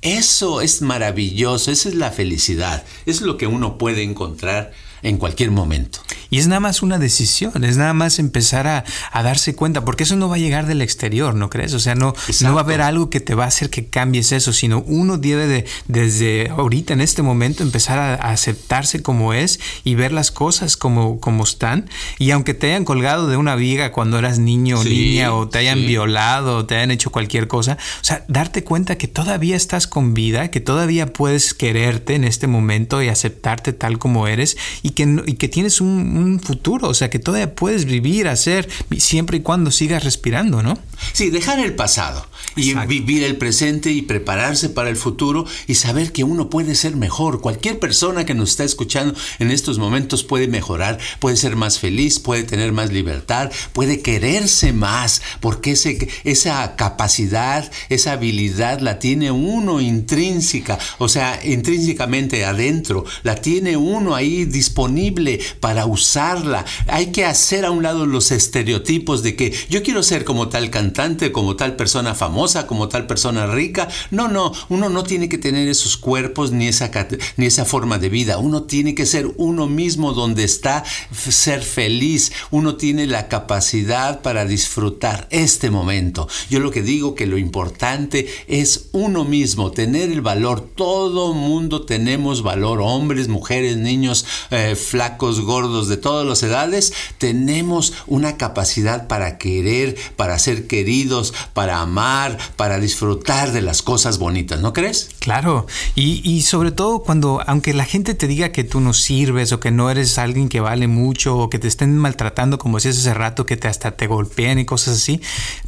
eso 0.00 0.60
es 0.60 0.82
maravilloso, 0.82 1.72
esa 1.72 1.88
es 1.88 1.94
la 1.94 2.12
felicidad, 2.12 2.84
es 3.04 3.20
lo 3.20 3.36
que 3.36 3.48
uno 3.48 3.78
puede 3.78 4.02
encontrar 4.02 4.72
en 5.02 5.18
cualquier 5.18 5.50
momento. 5.50 6.00
Y 6.30 6.38
es 6.38 6.46
nada 6.46 6.60
más 6.60 6.82
una 6.82 6.98
decisión, 6.98 7.64
es 7.64 7.76
nada 7.76 7.94
más 7.94 8.18
empezar 8.18 8.66
a, 8.66 8.84
darse 9.22 9.54
cuenta, 9.54 9.84
porque 9.84 10.04
eso 10.04 10.16
no 10.16 10.28
va 10.28 10.36
a 10.36 10.38
llegar 10.38 10.66
del 10.66 10.80
exterior, 10.80 11.34
¿no 11.34 11.50
crees? 11.50 11.74
O 11.74 11.80
sea, 11.80 11.94
no, 11.94 12.14
no 12.42 12.54
va 12.54 12.60
a 12.60 12.64
haber 12.64 12.80
algo 12.80 13.10
que 13.10 13.20
te 13.20 13.34
va 13.34 13.44
a 13.44 13.48
hacer 13.48 13.68
que 13.68 13.86
cambies 13.86 14.32
eso, 14.32 14.52
sino 14.52 14.82
uno 14.86 15.18
debe 15.18 15.46
de, 15.46 15.66
desde 15.86 16.48
ahorita, 16.50 16.92
en 16.92 17.00
este 17.00 17.22
momento, 17.22 17.62
empezar 17.62 17.98
a, 17.98 18.14
aceptarse 18.14 19.02
como 19.02 19.32
es 19.32 19.58
y 19.84 19.94
ver 19.94 20.12
las 20.12 20.30
cosas 20.30 20.76
como, 20.76 21.20
como 21.20 21.44
están. 21.44 21.88
Y 22.18 22.30
aunque 22.30 22.54
te 22.54 22.68
hayan 22.68 22.84
colgado 22.84 23.28
de 23.28 23.36
una 23.36 23.56
viga 23.56 23.92
cuando 23.92 24.18
eras 24.18 24.38
niño 24.38 24.78
o 24.78 24.84
niña, 24.84 25.34
o 25.34 25.48
te 25.48 25.58
hayan 25.58 25.86
violado, 25.86 26.58
o 26.58 26.66
te 26.66 26.76
hayan 26.76 26.90
hecho 26.90 27.10
cualquier 27.10 27.48
cosa, 27.48 27.78
o 28.00 28.04
sea, 28.04 28.24
darte 28.28 28.64
cuenta 28.64 28.96
que 28.96 29.08
todavía 29.08 29.56
estás 29.56 29.86
con 29.86 30.14
vida, 30.14 30.50
que 30.50 30.60
todavía 30.60 31.12
puedes 31.12 31.54
quererte 31.54 32.14
en 32.14 32.24
este 32.24 32.46
momento 32.46 33.02
y 33.02 33.08
aceptarte 33.08 33.72
tal 33.72 33.98
como 33.98 34.28
eres 34.28 34.56
y 34.82 34.87
que, 34.90 35.22
y 35.26 35.34
que 35.34 35.48
tienes 35.48 35.80
un 35.80 35.88
un 35.88 36.40
futuro, 36.40 36.88
o 36.88 36.94
sea 36.94 37.10
que 37.10 37.18
todavía 37.18 37.54
puedes 37.54 37.84
vivir, 37.84 38.28
hacer, 38.28 38.68
siempre 38.98 39.38
y 39.38 39.40
cuando 39.40 39.70
sigas 39.70 40.04
respirando, 40.04 40.62
¿no? 40.62 40.78
Sí, 41.12 41.30
dejar 41.30 41.60
el 41.60 41.74
pasado 41.74 42.27
y 42.58 42.74
vivir 42.86 43.22
el 43.24 43.36
presente 43.36 43.92
y 43.92 44.02
prepararse 44.02 44.68
para 44.68 44.90
el 44.90 44.96
futuro 44.96 45.46
y 45.66 45.74
saber 45.74 46.12
que 46.12 46.24
uno 46.24 46.50
puede 46.50 46.74
ser 46.74 46.96
mejor. 46.96 47.40
Cualquier 47.40 47.78
persona 47.78 48.24
que 48.24 48.34
nos 48.34 48.50
está 48.50 48.64
escuchando 48.64 49.14
en 49.38 49.50
estos 49.50 49.78
momentos 49.78 50.24
puede 50.24 50.48
mejorar, 50.48 50.98
puede 51.20 51.36
ser 51.36 51.56
más 51.56 51.78
feliz, 51.78 52.18
puede 52.18 52.42
tener 52.42 52.72
más 52.72 52.92
libertad, 52.92 53.50
puede 53.72 54.00
quererse 54.00 54.72
más, 54.72 55.22
porque 55.40 55.72
ese, 55.72 56.08
esa 56.24 56.76
capacidad, 56.76 57.70
esa 57.88 58.12
habilidad 58.12 58.80
la 58.80 58.98
tiene 58.98 59.30
uno 59.30 59.80
intrínseca, 59.80 60.78
o 60.98 61.08
sea, 61.08 61.40
intrínsecamente 61.44 62.44
adentro, 62.44 63.04
la 63.22 63.36
tiene 63.36 63.76
uno 63.76 64.14
ahí 64.14 64.44
disponible 64.44 65.40
para 65.60 65.86
usarla. 65.86 66.64
Hay 66.86 67.06
que 67.06 67.24
hacer 67.24 67.64
a 67.64 67.70
un 67.70 67.82
lado 67.82 68.06
los 68.06 68.30
estereotipos 68.30 69.22
de 69.22 69.36
que 69.36 69.54
yo 69.68 69.82
quiero 69.82 70.02
ser 70.02 70.24
como 70.24 70.48
tal 70.48 70.70
cantante, 70.70 71.32
como 71.32 71.56
tal 71.56 71.76
persona 71.76 72.14
famosa, 72.14 72.47
como 72.66 72.88
tal 72.88 73.06
persona 73.06 73.46
rica. 73.46 73.88
No, 74.10 74.28
no, 74.28 74.52
uno 74.68 74.88
no 74.88 75.02
tiene 75.04 75.28
que 75.28 75.38
tener 75.38 75.68
esos 75.68 75.96
cuerpos 75.96 76.52
ni 76.52 76.68
esa, 76.68 76.90
ni 77.36 77.46
esa 77.46 77.64
forma 77.64 77.98
de 77.98 78.08
vida. 78.08 78.38
Uno 78.38 78.64
tiene 78.64 78.94
que 78.94 79.06
ser 79.06 79.30
uno 79.36 79.66
mismo 79.66 80.12
donde 80.12 80.44
está, 80.44 80.84
ser 81.12 81.62
feliz. 81.62 82.32
Uno 82.50 82.76
tiene 82.76 83.06
la 83.06 83.28
capacidad 83.28 84.22
para 84.22 84.44
disfrutar 84.44 85.26
este 85.30 85.70
momento. 85.70 86.28
Yo 86.50 86.60
lo 86.60 86.70
que 86.70 86.82
digo 86.82 87.14
que 87.14 87.26
lo 87.26 87.38
importante 87.38 88.28
es 88.46 88.88
uno 88.92 89.24
mismo, 89.24 89.70
tener 89.70 90.10
el 90.10 90.20
valor. 90.20 90.60
Todo 90.60 91.34
mundo 91.34 91.84
tenemos 91.84 92.42
valor, 92.42 92.80
hombres, 92.80 93.28
mujeres, 93.28 93.76
niños, 93.76 94.24
eh, 94.50 94.74
flacos, 94.76 95.40
gordos, 95.40 95.88
de 95.88 95.96
todas 95.96 96.26
las 96.26 96.42
edades, 96.42 96.92
tenemos 97.18 97.92
una 98.06 98.36
capacidad 98.36 99.06
para 99.06 99.38
querer, 99.38 99.96
para 100.16 100.38
ser 100.38 100.66
queridos, 100.66 101.34
para 101.52 101.80
amar, 101.80 102.37
para 102.56 102.78
disfrutar 102.78 103.52
de 103.52 103.62
las 103.62 103.82
cosas 103.82 104.18
bonitas, 104.18 104.60
¿no 104.60 104.72
crees? 104.72 105.10
Claro, 105.20 105.66
y, 105.94 106.42
sobre 106.42 106.72
todo 106.72 107.00
cuando, 107.00 107.42
aunque 107.46 107.74
la 107.74 107.84
gente 107.84 108.14
te 108.14 108.26
diga 108.26 108.52
que 108.52 108.64
tú 108.64 108.80
no 108.80 108.92
sirves 108.92 109.52
o 109.52 109.60
que 109.60 109.70
no 109.70 109.90
eres 109.90 110.18
alguien 110.18 110.48
que 110.48 110.60
vale 110.60 110.88
mucho 110.88 111.36
o 111.36 111.50
que 111.50 111.58
te 111.58 111.68
estén 111.68 111.96
maltratando, 111.96 112.58
como 112.58 112.78
decías 112.78 112.98
hace 112.98 113.14
rato, 113.14 113.46
que 113.46 113.56
te 113.56 113.68
hasta 113.68 113.96
te 113.96 114.06
golpean 114.06 114.58
y 114.58 114.64
cosas 114.64 114.96
así, 114.96 115.20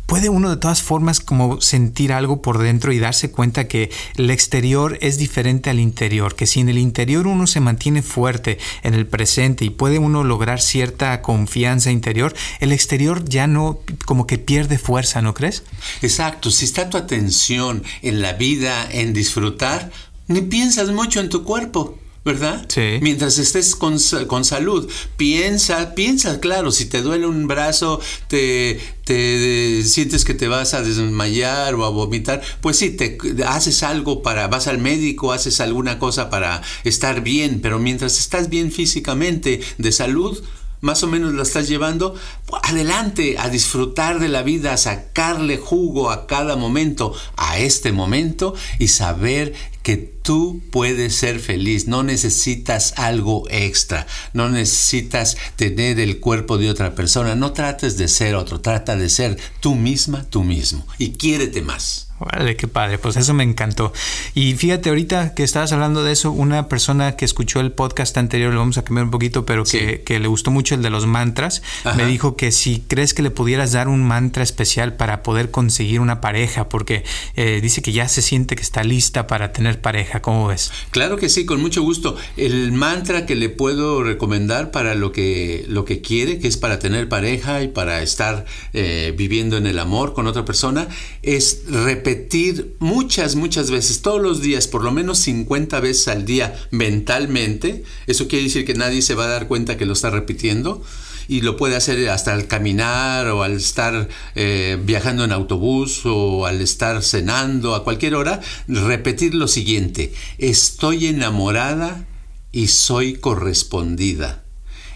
puede 0.07 0.29
uno 0.29 0.51
de 0.51 0.57
todas 0.57 0.83
formas 0.83 1.21
como 1.21 1.61
sentir 1.61 2.13
algo 2.13 2.43
por 2.43 2.59
dentro 2.59 2.93
y 2.93 2.99
darse 2.99 3.31
cuenta 3.31 3.69
que 3.69 3.91
el 4.17 4.31
exterior 4.31 4.99
es 5.01 5.19
diferente 5.19 5.71
al 5.71 5.79
interior, 5.79 6.35
que 6.35 6.47
si 6.47 6.61
en 6.61 6.69
el 6.69 6.79
interior 6.79 7.27
uno 7.27 7.47
se 7.47 7.61
mantiene 7.61 8.03
fuerte 8.03 8.59
en 8.83 8.95
el 8.95 9.07
presente 9.07 9.65
y 9.65 9.71
puede 9.71 9.99
uno 9.99 10.25
lograr 10.25 10.61
cierta 10.61 11.23
confianza 11.23 11.91
interior, 11.91 12.35
el 12.61 12.73
exterior 12.73 13.25
ya 13.25 13.47
no 13.47 13.79
como 14.05 14.27
que 14.27 14.39
pierde 14.39 14.79
fuerza, 14.79 15.23
¿no 15.23 15.35
crees? 15.35 15.63
Exacto, 16.03 16.51
si 16.61 16.67
está 16.67 16.91
tu 16.91 16.99
atención 16.99 17.83
en 18.03 18.21
la 18.21 18.35
vida, 18.35 18.87
en 18.93 19.15
disfrutar, 19.15 19.91
ni 20.29 20.43
piensas 20.43 20.91
mucho 20.91 21.21
en 21.21 21.31
tu 21.31 21.43
cuerpo. 21.43 21.99
¿verdad? 22.23 22.67
Sí. 22.69 22.99
Mientras 23.01 23.39
estés 23.39 23.75
con, 23.75 23.97
con, 24.27 24.45
salud, 24.45 24.87
piensa, 25.17 25.95
piensa, 25.95 26.39
claro, 26.39 26.71
si 26.71 26.85
te 26.85 27.01
duele 27.01 27.25
un 27.25 27.47
brazo, 27.47 27.99
te, 28.29 28.79
te 29.05 29.83
sientes 29.85 30.27
que 30.27 30.35
te 30.35 30.47
vas 30.47 30.75
a 30.75 30.83
desmayar 30.83 31.75
o 31.77 31.85
a 31.87 31.89
vomitar, 31.89 32.43
pues 32.61 32.77
sí, 32.77 32.91
te 32.91 33.17
haces 33.47 33.83
algo 33.83 34.21
para, 34.21 34.49
vas 34.49 34.67
al 34.67 34.77
médico, 34.77 35.33
haces 35.33 35.61
alguna 35.61 35.99
cosa 35.99 36.29
para 36.29 36.61
estar 36.85 37.23
bien, 37.23 37.61
pero 37.63 37.79
mientras 37.79 38.19
estás 38.19 38.51
bien 38.51 38.71
físicamente, 38.71 39.63
de 39.79 39.91
salud, 39.91 40.45
más 40.81 41.03
o 41.03 41.07
menos 41.07 41.35
la 41.35 41.43
estás 41.43 41.69
llevando, 41.69 42.15
adelante 42.63 43.37
a 43.39 43.49
disfrutar 43.49 44.19
de 44.19 44.29
la 44.29 44.43
vida, 44.43 44.73
a 44.73 44.77
sacarle 44.77 45.59
jugo 45.59 46.11
a 46.11 46.27
cada 46.27 46.57
momento, 46.57 47.15
a 47.37 47.59
este 47.59 47.93
momento 47.93 48.55
y 48.79 48.89
saber 48.89 49.55
que 49.83 49.97
tú 49.97 50.61
puedes 50.71 51.15
ser 51.15 51.41
feliz, 51.41 51.89
no 51.89 52.03
necesitas 52.03 52.95
algo 52.97 53.45
extra, 53.51 54.07
no 54.33 54.49
necesitas 54.49 55.37
tener 55.57 55.99
el 56.01 56.21
cuerpo 56.21 56.59
de 56.59 56.71
otra 56.71 56.95
persona, 56.95 57.35
no 57.35 57.53
trates 57.53 57.97
de 57.97 58.09
ser 58.09 58.35
otro, 58.35 58.61
trata 58.61 58.97
de 58.97 59.09
ser 59.09 59.39
tú 59.61 59.75
misma, 59.75 60.25
tú 60.29 60.45
mismo. 60.45 60.87
Y 60.99 61.13
quiérete 61.13 61.63
más. 61.63 62.11
Vale, 62.21 62.55
qué 62.55 62.69
padre, 62.69 62.99
pues 62.99 63.17
eso 63.17 63.33
me 63.33 63.45
encantó. 63.45 63.95
Y 64.35 64.53
fíjate, 64.53 64.91
ahorita 64.91 65.35
que 65.35 65.43
estabas 65.43 65.73
hablando 65.73 66.05
de 66.05 66.13
eso, 66.13 66.31
una 66.31 66.69
persona 66.69 67.17
que 67.17 67.25
escuchó 67.25 67.61
el 67.61 67.73
podcast 67.73 68.15
anterior, 68.19 68.53
lo 68.53 68.61
vamos 68.61 68.77
a 68.77 68.85
cambiar 68.85 69.07
un 69.07 69.11
poquito, 69.11 69.47
pero 69.47 69.65
que, 69.65 70.05
le 70.07 70.29
gustó 70.29 70.51
mucho 70.51 70.75
el 70.75 70.83
de 70.83 70.91
los 70.91 71.07
mantras, 71.07 71.63
me 71.97 72.05
dijo 72.05 72.37
que 72.37 72.53
si 72.53 72.85
crees 72.87 73.15
que 73.15 73.23
le 73.23 73.31
pudieras 73.31 73.73
dar 73.73 73.89
un 73.89 74.03
mantra 74.03 74.43
especial 74.43 74.97
para 74.97 75.23
poder 75.23 75.51
conseguir 75.51 76.01
una 76.01 76.21
pareja, 76.21 76.69
porque 76.69 77.05
eh, 77.37 77.61
dice 77.63 77.81
que 77.81 77.93
ya 77.93 78.07
se 78.07 78.21
siente 78.21 78.55
que 78.55 78.63
está 78.63 78.85
lista 78.85 79.27
para 79.27 79.53
tener 79.53 79.80
pareja, 79.81 80.23
¿cómo 80.23 80.47
ves? 80.47 80.71
Claro 80.91 81.17
que 81.17 81.29
sí, 81.29 81.45
con 81.45 81.61
mucho 81.61 81.83
gusto. 81.83 82.17
El 82.37 82.73
mantra 82.73 83.27
que 83.27 83.37
le 83.37 83.49
puedo 83.49 84.03
recomendar 84.03 84.71
para 84.71 84.95
lo 84.95 85.13
que, 85.13 85.65
lo 85.69 85.85
que 85.85 86.01
quiere, 86.01 86.39
que 86.39 86.49
es 86.49 86.57
para 86.57 86.79
tener 86.79 87.09
pareja 87.09 87.63
y 87.63 87.69
para 87.69 88.03
estar 88.03 88.45
eh, 88.73 89.15
viviendo 89.17 89.57
en 89.57 89.67
el 89.67 89.79
amor 89.79 90.15
con 90.15 90.27
otra 90.27 90.45
persona, 90.45 90.89
es 91.23 91.63
repetir 91.69 92.77
muchas, 92.79 93.37
muchas 93.37 93.71
veces, 93.71 94.03
todos 94.03 94.21
los 94.21 94.41
días, 94.41 94.67
por 94.67 94.85
lo 94.85 94.93
menos 94.93 95.19
50 95.19 95.81
veces 95.81 96.09
al 96.09 96.25
día 96.25 96.55
mentalmente, 96.71 97.85
eso 98.07 98.29
quiere 98.29 98.45
decir 98.45 98.65
que 98.65 98.75
nadie 98.75 99.03
se 99.03 99.15
va 99.15 99.25
a 99.25 99.29
dar 99.29 99.49
cuenta 99.49 99.77
que 99.77 99.87
lo 99.87 99.93
está 99.93 100.11
repitiendo 100.11 100.83
y 101.31 101.43
lo 101.43 101.57
puede 101.57 101.77
hacer 101.77 102.09
hasta 102.09 102.33
al 102.33 102.49
caminar 102.49 103.29
o 103.29 103.45
al 103.45 103.53
estar 103.53 104.09
eh, 104.35 104.77
viajando 104.83 105.23
en 105.23 105.31
autobús 105.31 106.03
o 106.05 106.45
al 106.45 106.61
estar 106.61 107.05
cenando 107.05 107.77
a 107.77 107.85
cualquier 107.85 108.17
hora, 108.17 108.41
repetir 108.67 109.37
lo 109.37 109.47
siguiente, 109.61 110.15
estoy 110.39 111.09
enamorada 111.09 112.07
y 112.51 112.69
soy 112.69 113.17
correspondida. 113.17 114.43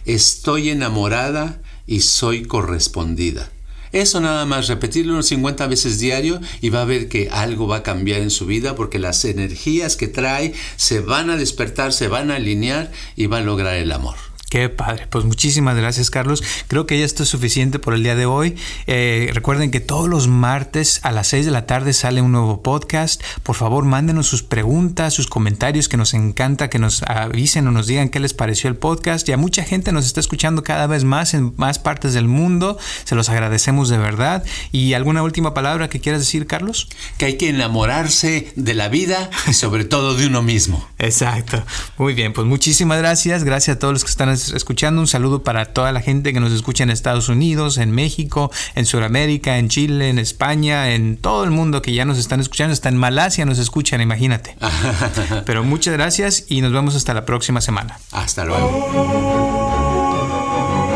Estoy 0.06 0.70
enamorada 0.70 1.60
y 1.86 2.00
soy 2.00 2.46
correspondida. 2.46 3.50
Eso 3.92 4.20
nada 4.20 4.46
más, 4.46 4.68
repetirlo 4.68 5.12
unos 5.12 5.26
50 5.26 5.66
veces 5.66 6.00
diario 6.00 6.40
y 6.62 6.70
va 6.70 6.80
a 6.80 6.86
ver 6.86 7.08
que 7.08 7.28
algo 7.30 7.68
va 7.68 7.76
a 7.76 7.82
cambiar 7.82 8.22
en 8.22 8.30
su 8.30 8.46
vida 8.46 8.74
porque 8.74 8.98
las 8.98 9.26
energías 9.26 9.96
que 9.96 10.08
trae 10.08 10.54
se 10.76 11.00
van 11.00 11.28
a 11.28 11.36
despertar, 11.36 11.92
se 11.92 12.08
van 12.08 12.30
a 12.30 12.36
alinear 12.36 12.90
y 13.16 13.26
va 13.26 13.38
a 13.38 13.42
lograr 13.42 13.74
el 13.74 13.92
amor. 13.92 14.16
Qué 14.54 14.68
padre. 14.68 15.08
Pues 15.10 15.24
muchísimas 15.24 15.76
gracias, 15.76 16.10
Carlos. 16.10 16.40
Creo 16.68 16.86
que 16.86 16.96
ya 16.96 17.04
esto 17.04 17.24
es 17.24 17.28
suficiente 17.28 17.80
por 17.80 17.92
el 17.92 18.04
día 18.04 18.14
de 18.14 18.24
hoy. 18.24 18.54
Eh, 18.86 19.28
recuerden 19.34 19.72
que 19.72 19.80
todos 19.80 20.08
los 20.08 20.28
martes 20.28 21.00
a 21.02 21.10
las 21.10 21.26
6 21.26 21.46
de 21.46 21.50
la 21.50 21.66
tarde 21.66 21.92
sale 21.92 22.22
un 22.22 22.30
nuevo 22.30 22.62
podcast. 22.62 23.20
Por 23.42 23.56
favor, 23.56 23.84
mándenos 23.84 24.28
sus 24.28 24.44
preguntas, 24.44 25.12
sus 25.12 25.26
comentarios, 25.26 25.88
que 25.88 25.96
nos 25.96 26.14
encanta 26.14 26.70
que 26.70 26.78
nos 26.78 27.02
avisen 27.02 27.66
o 27.66 27.72
nos 27.72 27.88
digan 27.88 28.10
qué 28.10 28.20
les 28.20 28.32
pareció 28.32 28.70
el 28.70 28.76
podcast. 28.76 29.26
Ya 29.26 29.36
mucha 29.36 29.64
gente 29.64 29.90
nos 29.90 30.06
está 30.06 30.20
escuchando 30.20 30.62
cada 30.62 30.86
vez 30.86 31.02
más 31.02 31.34
en 31.34 31.52
más 31.56 31.80
partes 31.80 32.14
del 32.14 32.28
mundo. 32.28 32.78
Se 33.02 33.16
los 33.16 33.30
agradecemos 33.30 33.88
de 33.88 33.98
verdad. 33.98 34.44
¿Y 34.70 34.92
alguna 34.92 35.24
última 35.24 35.52
palabra 35.52 35.88
que 35.88 35.98
quieras 35.98 36.20
decir, 36.20 36.46
Carlos? 36.46 36.86
Que 37.18 37.24
hay 37.24 37.38
que 37.38 37.48
enamorarse 37.48 38.52
de 38.54 38.74
la 38.74 38.86
vida 38.86 39.30
y 39.48 39.54
sobre 39.54 39.84
todo 39.84 40.14
de 40.14 40.28
uno 40.28 40.44
mismo. 40.44 40.88
Exacto. 41.00 41.64
Muy 41.98 42.14
bien, 42.14 42.32
pues 42.32 42.46
muchísimas 42.46 42.98
gracias. 42.98 43.42
Gracias 43.42 43.78
a 43.78 43.80
todos 43.80 43.94
los 43.94 44.04
que 44.04 44.10
están 44.10 44.28
escuchando. 44.52 45.00
Un 45.00 45.06
saludo 45.06 45.42
para 45.42 45.66
toda 45.66 45.92
la 45.92 46.00
gente 46.00 46.32
que 46.32 46.40
nos 46.40 46.52
escucha 46.52 46.84
en 46.84 46.90
Estados 46.90 47.28
Unidos, 47.28 47.78
en 47.78 47.90
México, 47.90 48.50
en 48.74 48.86
Sudamérica, 48.86 49.58
en 49.58 49.68
Chile, 49.68 50.08
en 50.08 50.18
España, 50.18 50.92
en 50.92 51.16
todo 51.16 51.44
el 51.44 51.50
mundo 51.50 51.82
que 51.82 51.92
ya 51.92 52.04
nos 52.04 52.18
están 52.18 52.40
escuchando. 52.40 52.72
Hasta 52.72 52.88
en 52.88 52.96
Malasia 52.96 53.44
nos 53.44 53.58
escuchan, 53.58 54.00
imagínate. 54.00 54.56
Pero 55.46 55.64
muchas 55.64 55.94
gracias 55.94 56.44
y 56.48 56.60
nos 56.60 56.72
vemos 56.72 56.94
hasta 56.94 57.14
la 57.14 57.24
próxima 57.24 57.60
semana. 57.60 57.98
Hasta 58.12 58.44
luego. 58.44 59.74